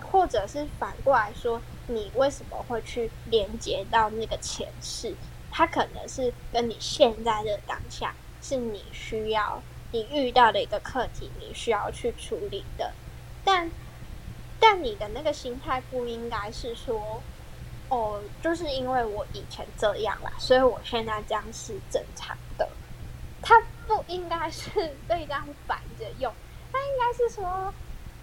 [0.00, 5.14] 或者是反过来说，你为什么会去连接到那个前世？
[5.52, 8.12] 它可能是跟你现在的当下，
[8.42, 9.62] 是你需要
[9.92, 12.92] 你遇到的一个课题，你需要去处理的。
[13.44, 13.70] 但
[14.58, 17.22] 但你的那个心态不应该是说，
[17.88, 22.68] 哦，就是因为我以前这样啦，所以我现在这样是正常的。
[23.40, 24.70] 它不应该是
[25.06, 26.32] 被这样反着用。
[26.74, 27.72] 他应该是说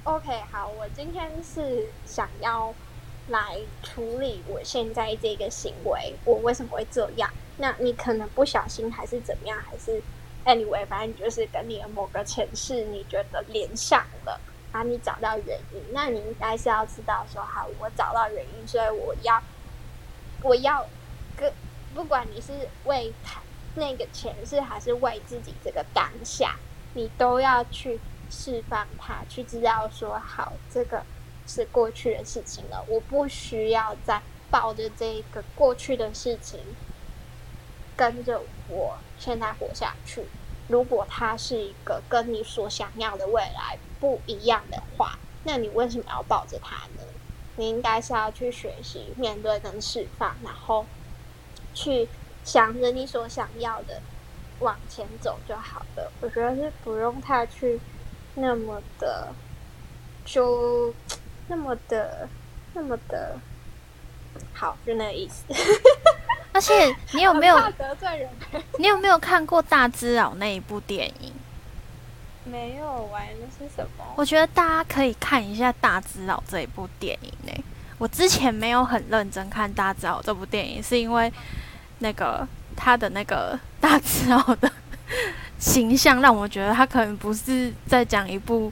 [0.03, 2.75] ，OK，好，我今天是想要
[3.29, 7.31] 来处理我现在这个行为，我为什么会这样？
[7.55, 10.03] 那你可能不小心还是怎么样，还是
[10.43, 14.37] anyway，反正就是跟你的某个前世你觉得连上了，
[14.73, 19.41] 然后你找到原因，那你应该是要知道说，好，我找到原因，所以我要
[20.43, 20.85] 我要
[21.37, 21.49] 跟
[21.95, 22.51] 不管你是
[22.83, 23.39] 为他
[23.75, 26.57] 那个前世，还是为自己这个当下，
[26.95, 27.97] 你都要去
[28.31, 31.03] 释放它，去知道说，好，这个。
[31.47, 36.59] 是过去的事情了，我不需要再抱着这个过去的事情
[37.97, 40.23] 跟着我现在活下去。
[40.69, 47.03] 如果它是一个跟你所想要的未来不一样的话，那你为什么要抱着它呢？
[47.57, 50.85] 你应该是要去学习面对跟释放，然后
[51.73, 52.07] 去
[52.45, 53.99] 想着你所想要的
[54.59, 56.11] 往前走就好了。
[56.21, 57.79] 我觉得是不用太去
[58.35, 59.33] 那么的
[60.25, 60.93] 就。
[61.47, 62.29] 那么的，
[62.73, 63.37] 那么的
[64.53, 65.43] 好，就那个意思。
[66.53, 68.29] 而且你有没有得罪人？
[68.79, 71.33] 你有没有看过《大只佬》那一部电影？
[72.45, 74.05] 没有玩的是什么？
[74.15, 77.63] 我觉得大家可以看一下《大只佬》这一部电影呢。
[77.97, 81.29] 我之前没有很认真看《大只佬》这部电影，是因为
[81.99, 84.71] 那个他的那个大只佬的
[85.61, 88.69] 形象让我觉得他可能不是在讲一部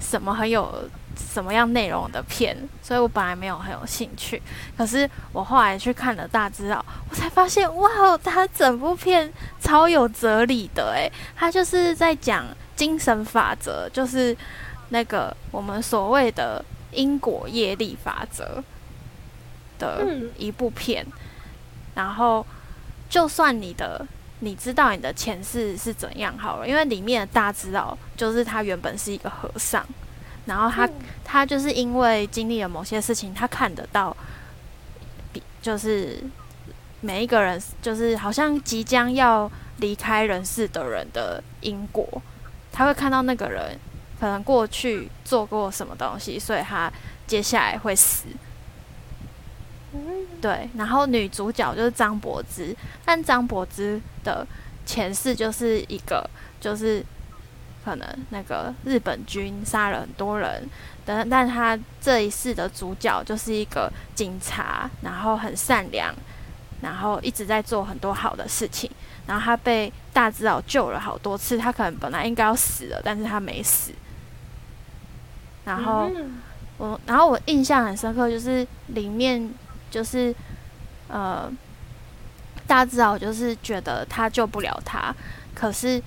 [0.00, 0.90] 什么很有。
[1.32, 4.40] 什么样内容的片，所以我本来没有很有兴趣。
[4.76, 6.78] 可是我后来去看了《大智佬》，
[7.10, 9.30] 我才发现，哇，他整部片
[9.60, 14.34] 超有哲理的诶，他就是在讲精神法则，就是
[14.88, 18.64] 那个我们所谓的因果业力法则
[19.78, 20.06] 的
[20.38, 21.06] 一部片。
[21.94, 22.46] 然后，
[23.10, 24.06] 就算你的
[24.40, 29.86] 你知道你的前世是怎样好了，因为里面的大智佬就是他原本是一个和尚。
[30.46, 30.88] 然后他
[31.22, 34.16] 他就是因为经历了某些事情，他看得到，
[35.32, 36.18] 比就是
[37.02, 42.22] 每一个人就是好像即将要离开人世的人的因果，
[42.72, 43.78] 他会看到那个人
[44.18, 46.90] 可能过去做过什么东西，所以他
[47.26, 48.24] 接下来会死。
[50.40, 52.74] 对，然后女主角就是张柏芝，
[53.04, 54.46] 但张柏芝的
[54.86, 56.28] 前世就是一个
[56.60, 57.04] 就是。
[57.82, 60.68] 可能那个日本军杀了很多人，
[61.02, 66.14] 但但他这一世的主角就是一个警察，然后很善良，
[66.82, 68.88] 然后一直在做很多好的事情。
[69.26, 73.92] 然后他被大智佬救了好多次，他可能本来应该要死了，但是他没死。
[75.64, 76.10] 然后
[76.76, 79.50] 我，然后我印象很深刻，就是里面
[79.90, 80.34] 就是
[81.08, 81.50] 呃，
[82.66, 85.14] 大智佬就是觉得他救不了他，
[85.54, 86.02] 可是。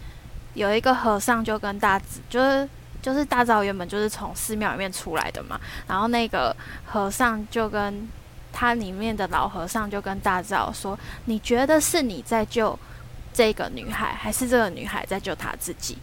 [0.55, 2.69] 有一个和尚就跟大智，就是
[3.01, 6.55] 就是大昭原本就是从寺庙里面出来的嘛，然后那个
[6.85, 8.07] 和尚就跟
[8.51, 12.77] 他里面的老和尚就跟大昭说：“你觉得是你在救
[13.33, 15.97] 这个女孩，还是这个女孩在救她自己？”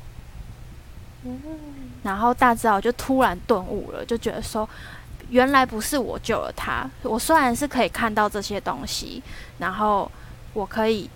[2.02, 4.68] 然后大昭就突然顿悟了，就觉得说
[5.30, 9.22] ：“原来不是我救了她，我虽然是可以看到这些东西，
[9.58, 10.10] 然后
[10.52, 11.08] 我可以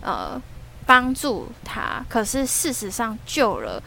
[0.00, 0.40] 呃。”
[0.84, 3.80] 帮助他，可是事实上救了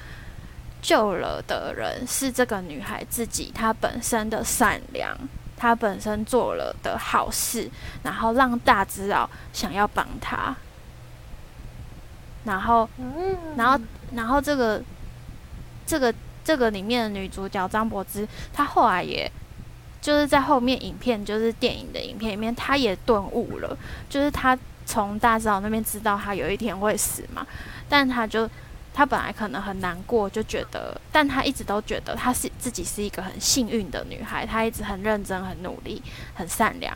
[0.81, 5.15] 救了的人是这个女孩自己，她本身的善良，
[5.57, 7.69] 她本身做了的好事，
[8.01, 10.55] 然后让大智佬想要帮她，
[12.45, 12.89] 然后，
[13.57, 13.79] 然后，
[14.13, 14.81] 然后这个
[15.85, 16.11] 这个
[16.45, 19.29] 这个里面的女主角张柏芝，她后来也
[20.05, 23.75] 就是在后面影片，就是电影的影片里面，她也顿悟了，
[24.07, 24.57] 就是她。
[24.87, 27.43] 从大智佬那边知道他有一天会死嘛，
[27.89, 28.47] 但他就
[28.93, 35.99] 他本来可能很难过，就觉得，但他一直都觉得他是自己是一个很幸运的女孩，她一直很认真、很努力、
[36.35, 36.95] 很善良，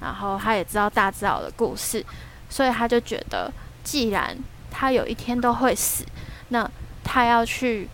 [0.00, 2.04] 然后他也知道大智佬的故事，
[2.50, 3.52] 所以他就觉得，
[3.84, 4.36] 既然
[4.68, 6.04] 他有一天都会死，
[6.48, 6.68] 那
[7.04, 7.88] 他要去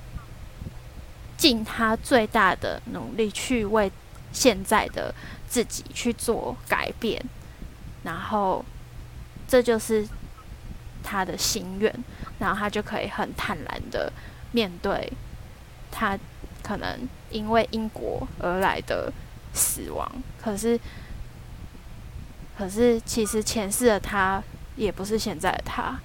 [1.36, 3.92] 尽他最大的努力去为
[4.32, 5.14] 现在的
[5.48, 7.24] 自己去做改变，
[8.02, 8.64] 然后。
[9.50, 10.06] 这就是
[11.02, 11.90] 他的心愿，
[12.38, 14.12] 然后他就可以很坦然的
[14.52, 15.10] 面对
[15.90, 16.18] 他
[16.62, 19.10] 可能因为因果而来的
[19.54, 20.06] 死亡。
[20.38, 20.78] 可是，
[22.58, 24.42] 可是其实前世的他
[24.76, 25.98] 也不是现在的他，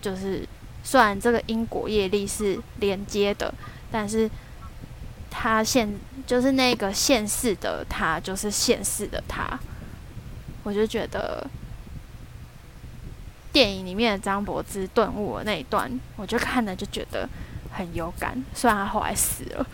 [0.00, 0.48] 就是
[0.84, 3.52] 虽然这个因果业力是连接的，
[3.90, 4.30] 但是
[5.36, 5.92] 他现
[6.26, 9.58] 就是那个现世的他，就是现世的他，
[10.62, 11.44] 我就觉得。
[13.52, 17.28] 电影里面的张柏芝顿悟的那一段，我就看了就觉得
[17.70, 18.36] 很有感。
[18.52, 19.64] 虽然他后来死了，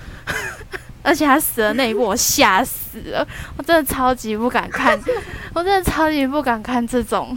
[1.03, 5.01] 而且他死的那一幕我吓死了，我真的超级不敢看，
[5.55, 7.35] 我真的超级不敢看这种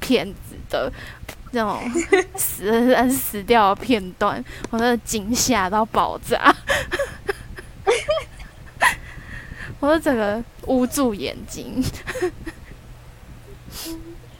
[0.00, 0.92] 片子的
[1.50, 1.80] 这种
[2.36, 6.54] 死 死掉的片段，我真的惊吓到爆炸，
[9.80, 11.82] 我的整个捂住眼睛。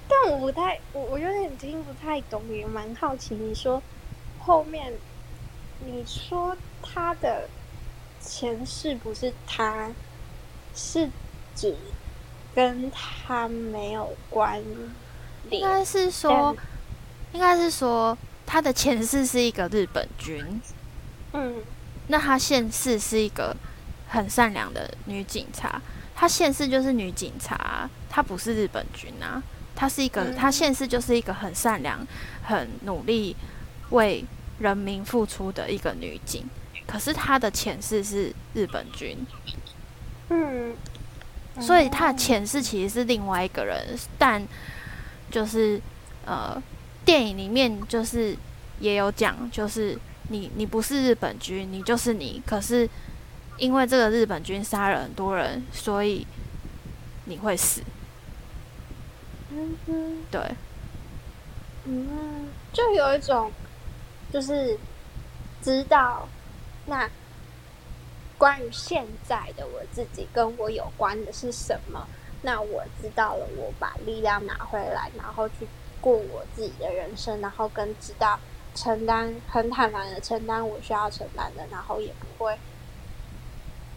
[0.09, 3.35] 但我不太，我我有点听不太懂，也蛮好奇。
[3.35, 3.83] 你说
[4.41, 4.93] 后面，
[5.85, 7.49] 你说他的
[8.21, 9.91] 前世不是他，
[10.75, 11.09] 是
[11.55, 11.77] 指
[12.55, 14.61] 跟他没有关
[15.51, 15.63] 联？
[15.63, 16.57] 应该是说，
[17.33, 20.61] 应该是说他的前世是一个日本军，
[21.33, 21.63] 嗯，
[22.09, 23.55] 那他现世是一个
[24.09, 25.81] 很善良的女警察。
[26.17, 29.41] 她现世就是女警察，她不是日本军啊。
[29.77, 32.05] 她是一个，她现世就是一个很善良、
[32.43, 33.37] 很努力
[33.91, 34.25] 为
[34.59, 36.45] 人民付出的一个女警。
[36.87, 39.17] 可是她的前世是日本军，
[40.31, 40.75] 嗯，
[41.61, 43.97] 所以她的前世其实是另外一个人。
[44.19, 44.43] 但
[45.31, 45.81] 就是
[46.25, 46.61] 呃，
[47.05, 48.37] 电影里面就是
[48.81, 49.97] 也有讲，就是
[50.31, 52.43] 你你不是日本军，你就是你。
[52.45, 52.89] 可是
[53.59, 56.27] 因为这个日本军杀了很多人，所以
[57.25, 57.83] 你会死。
[59.51, 60.41] 嗯哼，对，
[61.85, 63.51] 嗯，就有一种，
[64.33, 64.79] 就是
[65.61, 66.29] 知道
[66.87, 67.09] 那
[68.37, 72.07] 关于现在的我自己跟我有关的是什么，
[72.43, 75.67] 那我知道了，我把力量拿回来，然后去
[76.01, 78.39] 过我自己的人生，然后跟知道
[78.75, 82.57] 承担，很坦然的承担我需要承担的，然后也不会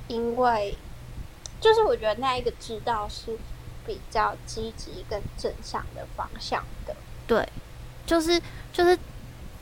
[0.07, 0.77] 因为，
[1.59, 3.37] 就是我觉得那一个知道是。
[3.83, 6.95] 比较积极跟正向的方向的，
[7.25, 7.45] 对，
[8.05, 8.39] 就是
[8.71, 8.97] 就是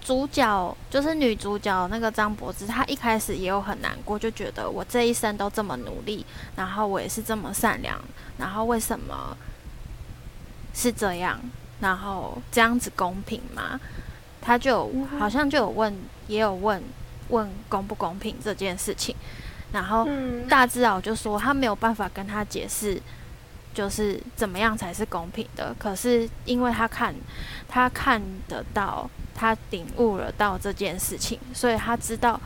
[0.01, 6.25] 主角就是女主角那个张柏芝，她一开始也有很难过，就觉得我这一生都这么努力，
[6.57, 7.97] 然后我也是这么善良，
[8.37, 9.35] 然后为什么
[10.73, 11.39] 是这样？
[11.79, 13.79] 然后这样子公平吗？
[14.41, 16.83] 她就好像就有问，也有问
[17.29, 19.15] 问公不公平这件事情，
[19.71, 20.07] 然后
[20.49, 23.01] 大智老就说他没有办法跟他解释。
[23.71, 25.73] 就是怎么样才是公平的？
[25.77, 27.13] 可是因为他看，
[27.67, 32.37] 他看得到，他领悟了到这件事情，所以他知道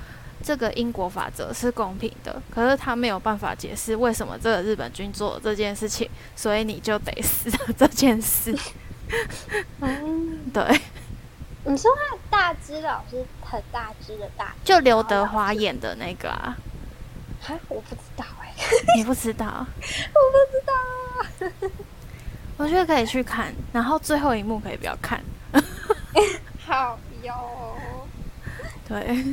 [0.44, 2.40] 这个因果法则是公平的。
[2.54, 8.56] 可是他没有办法解释为什么这个日本军做这件事情，所以你就得死这件事。
[9.80, 10.82] 嗯，对。
[11.64, 16.56] 你说他大只老师很大只的大，就刘德华演的那个啊？
[17.44, 18.54] 哈，我不知道哎，
[18.96, 19.46] 你不知道？
[19.76, 21.70] 我不知道。
[22.56, 25.22] 我觉得可以去看，然后最后一幕可以不要看。
[26.66, 27.34] 好哟，
[28.88, 29.26] 对，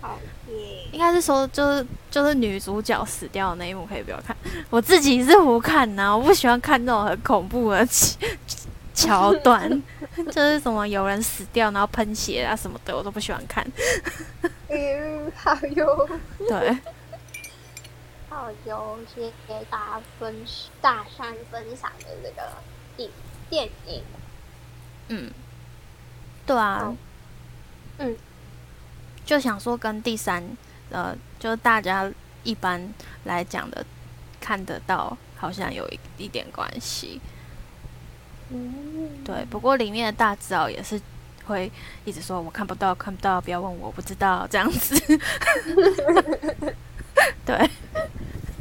[0.00, 0.18] 好
[0.48, 0.88] 耶。
[0.92, 4.36] 应该是说，就是就是女主角死掉的那一幕可以不要看。
[4.68, 7.86] 我自己是不看呐，我不喜欢看那种很恐怖的
[8.92, 9.70] 桥段，
[10.30, 13.64] 就是什么有人死掉然后喷血啊什么的，我都不喜欢看。
[14.68, 16.08] 嗯，好哟。
[16.48, 16.76] 对。
[18.38, 20.32] 好，有些给大家分
[20.80, 22.48] 大山分享的这个
[22.98, 23.10] 影
[23.50, 24.00] 电影，
[25.08, 25.28] 嗯，
[26.46, 26.94] 对啊，
[27.98, 28.16] 嗯，
[29.26, 30.56] 就想说跟第三，
[30.90, 32.08] 呃，就大家
[32.44, 33.84] 一般来讲的
[34.40, 37.20] 看得到，好像有一一点关系，
[38.50, 39.44] 嗯，对。
[39.46, 41.00] 不过里面的大字哦，也是
[41.44, 41.68] 会
[42.04, 44.46] 一直说我看不到，看不到，不要问我我，不知道。
[44.48, 44.94] 这样子，
[47.44, 47.68] 对。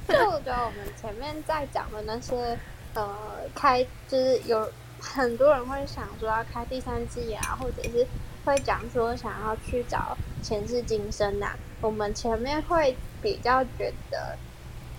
[0.07, 2.57] 就 我觉得我们前面在讲的那些，
[2.93, 3.15] 呃，
[3.53, 8.07] 开就是有很多人会想说要开第三季啊，或者是
[8.45, 11.55] 会讲说想要去找前世今生呐。
[11.81, 14.37] 我们前面会比较觉得，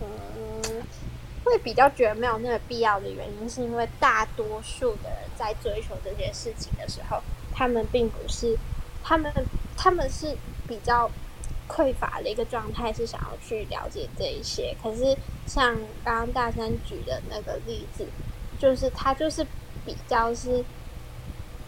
[0.00, 0.82] 嗯，
[1.42, 7.22] 会比较觉得没有那个必要的原因，是因为大多数的人在追求这些事情的时候，
[7.54, 8.56] 他们并不是，
[9.02, 9.32] 他们
[9.74, 10.36] 他们是
[10.68, 11.10] 比较。
[11.68, 15.16] 匮乏的一个状态是想要去了解这一些，可是
[15.46, 18.06] 像刚刚大山举的那个例子，
[18.58, 19.46] 就是他就是
[19.84, 20.64] 比较是，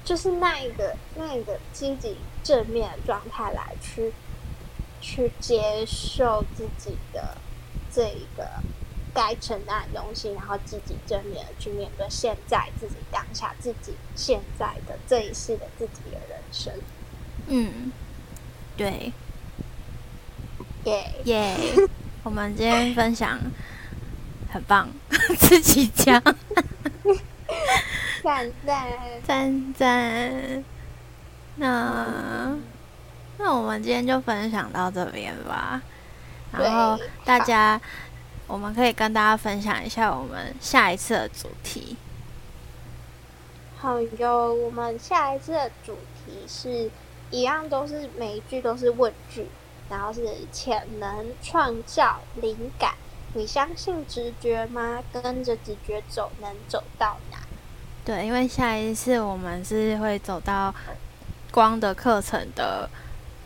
[0.05, 4.13] 就是那一个那一个积极正面的状态来去
[5.01, 7.37] 去接受自己的
[7.93, 8.49] 这一个
[9.13, 16.73] 该承担的东西，然后积极正面的去面对现在自己当下自己现在的这一世的自己的人生。
[17.49, 17.93] 嗯，
[18.77, 19.13] 对。
[20.85, 21.57] 耶耶！
[22.23, 23.39] 我们今天分享
[24.53, 24.89] 很棒，
[25.39, 26.23] 自己讲，
[28.23, 28.89] 赞赞
[29.27, 30.65] 赞赞。
[31.57, 32.57] 那
[33.39, 35.83] 那我们今天就分享到这边吧。
[36.53, 37.81] 然后大家，
[38.47, 41.97] 我们可以跟大家分享一下我们下一次的主题。
[43.79, 46.91] 好哟，我们下一次的主题是
[47.31, 49.47] 一样，都是每一句都是问句，
[49.91, 52.95] 然后是潜能创造灵感。
[53.35, 55.03] 你相信直觉吗？
[55.13, 57.39] 跟着直觉走，能走到哪？
[58.05, 60.75] 对，因为下一次我们是会走到
[61.53, 62.89] 光的课程的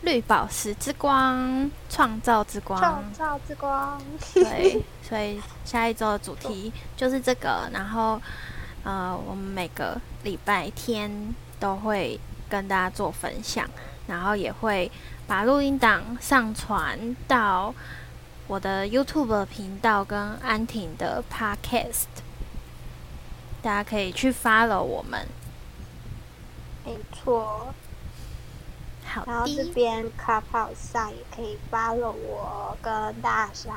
[0.01, 4.01] 绿宝石之光，创造之光，创造之光。
[4.33, 7.69] 对， 所以下一周的主题就是这个。
[7.71, 8.19] 然后，
[8.83, 12.19] 呃，我们每个礼拜天都会
[12.49, 13.69] 跟大家做分享，
[14.07, 14.91] 然后也会
[15.27, 17.73] 把录音档上传到。
[18.47, 22.05] 我的 YouTube 频道跟安婷的 Podcast，
[23.59, 25.27] 大家可以去 follow 我们。
[26.85, 27.73] 没错。
[29.03, 33.73] 好然后这边 Clubhouse 上也可以 follow 我跟大山，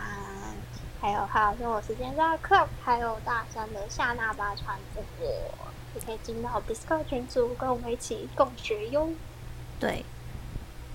[1.00, 5.26] 还有还有生活时间在 Club，还有大山的夏娜巴传直播，
[5.94, 9.08] 也可以进到 Discord 群组跟我们一起共学哟。
[9.80, 10.04] 对。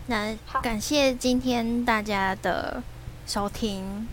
[0.08, 2.82] 那感谢今天大家的。
[3.26, 4.06] 收听，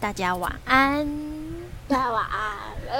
[0.00, 1.06] 大家晚安。
[1.86, 2.98] 大家晚安，拜拜。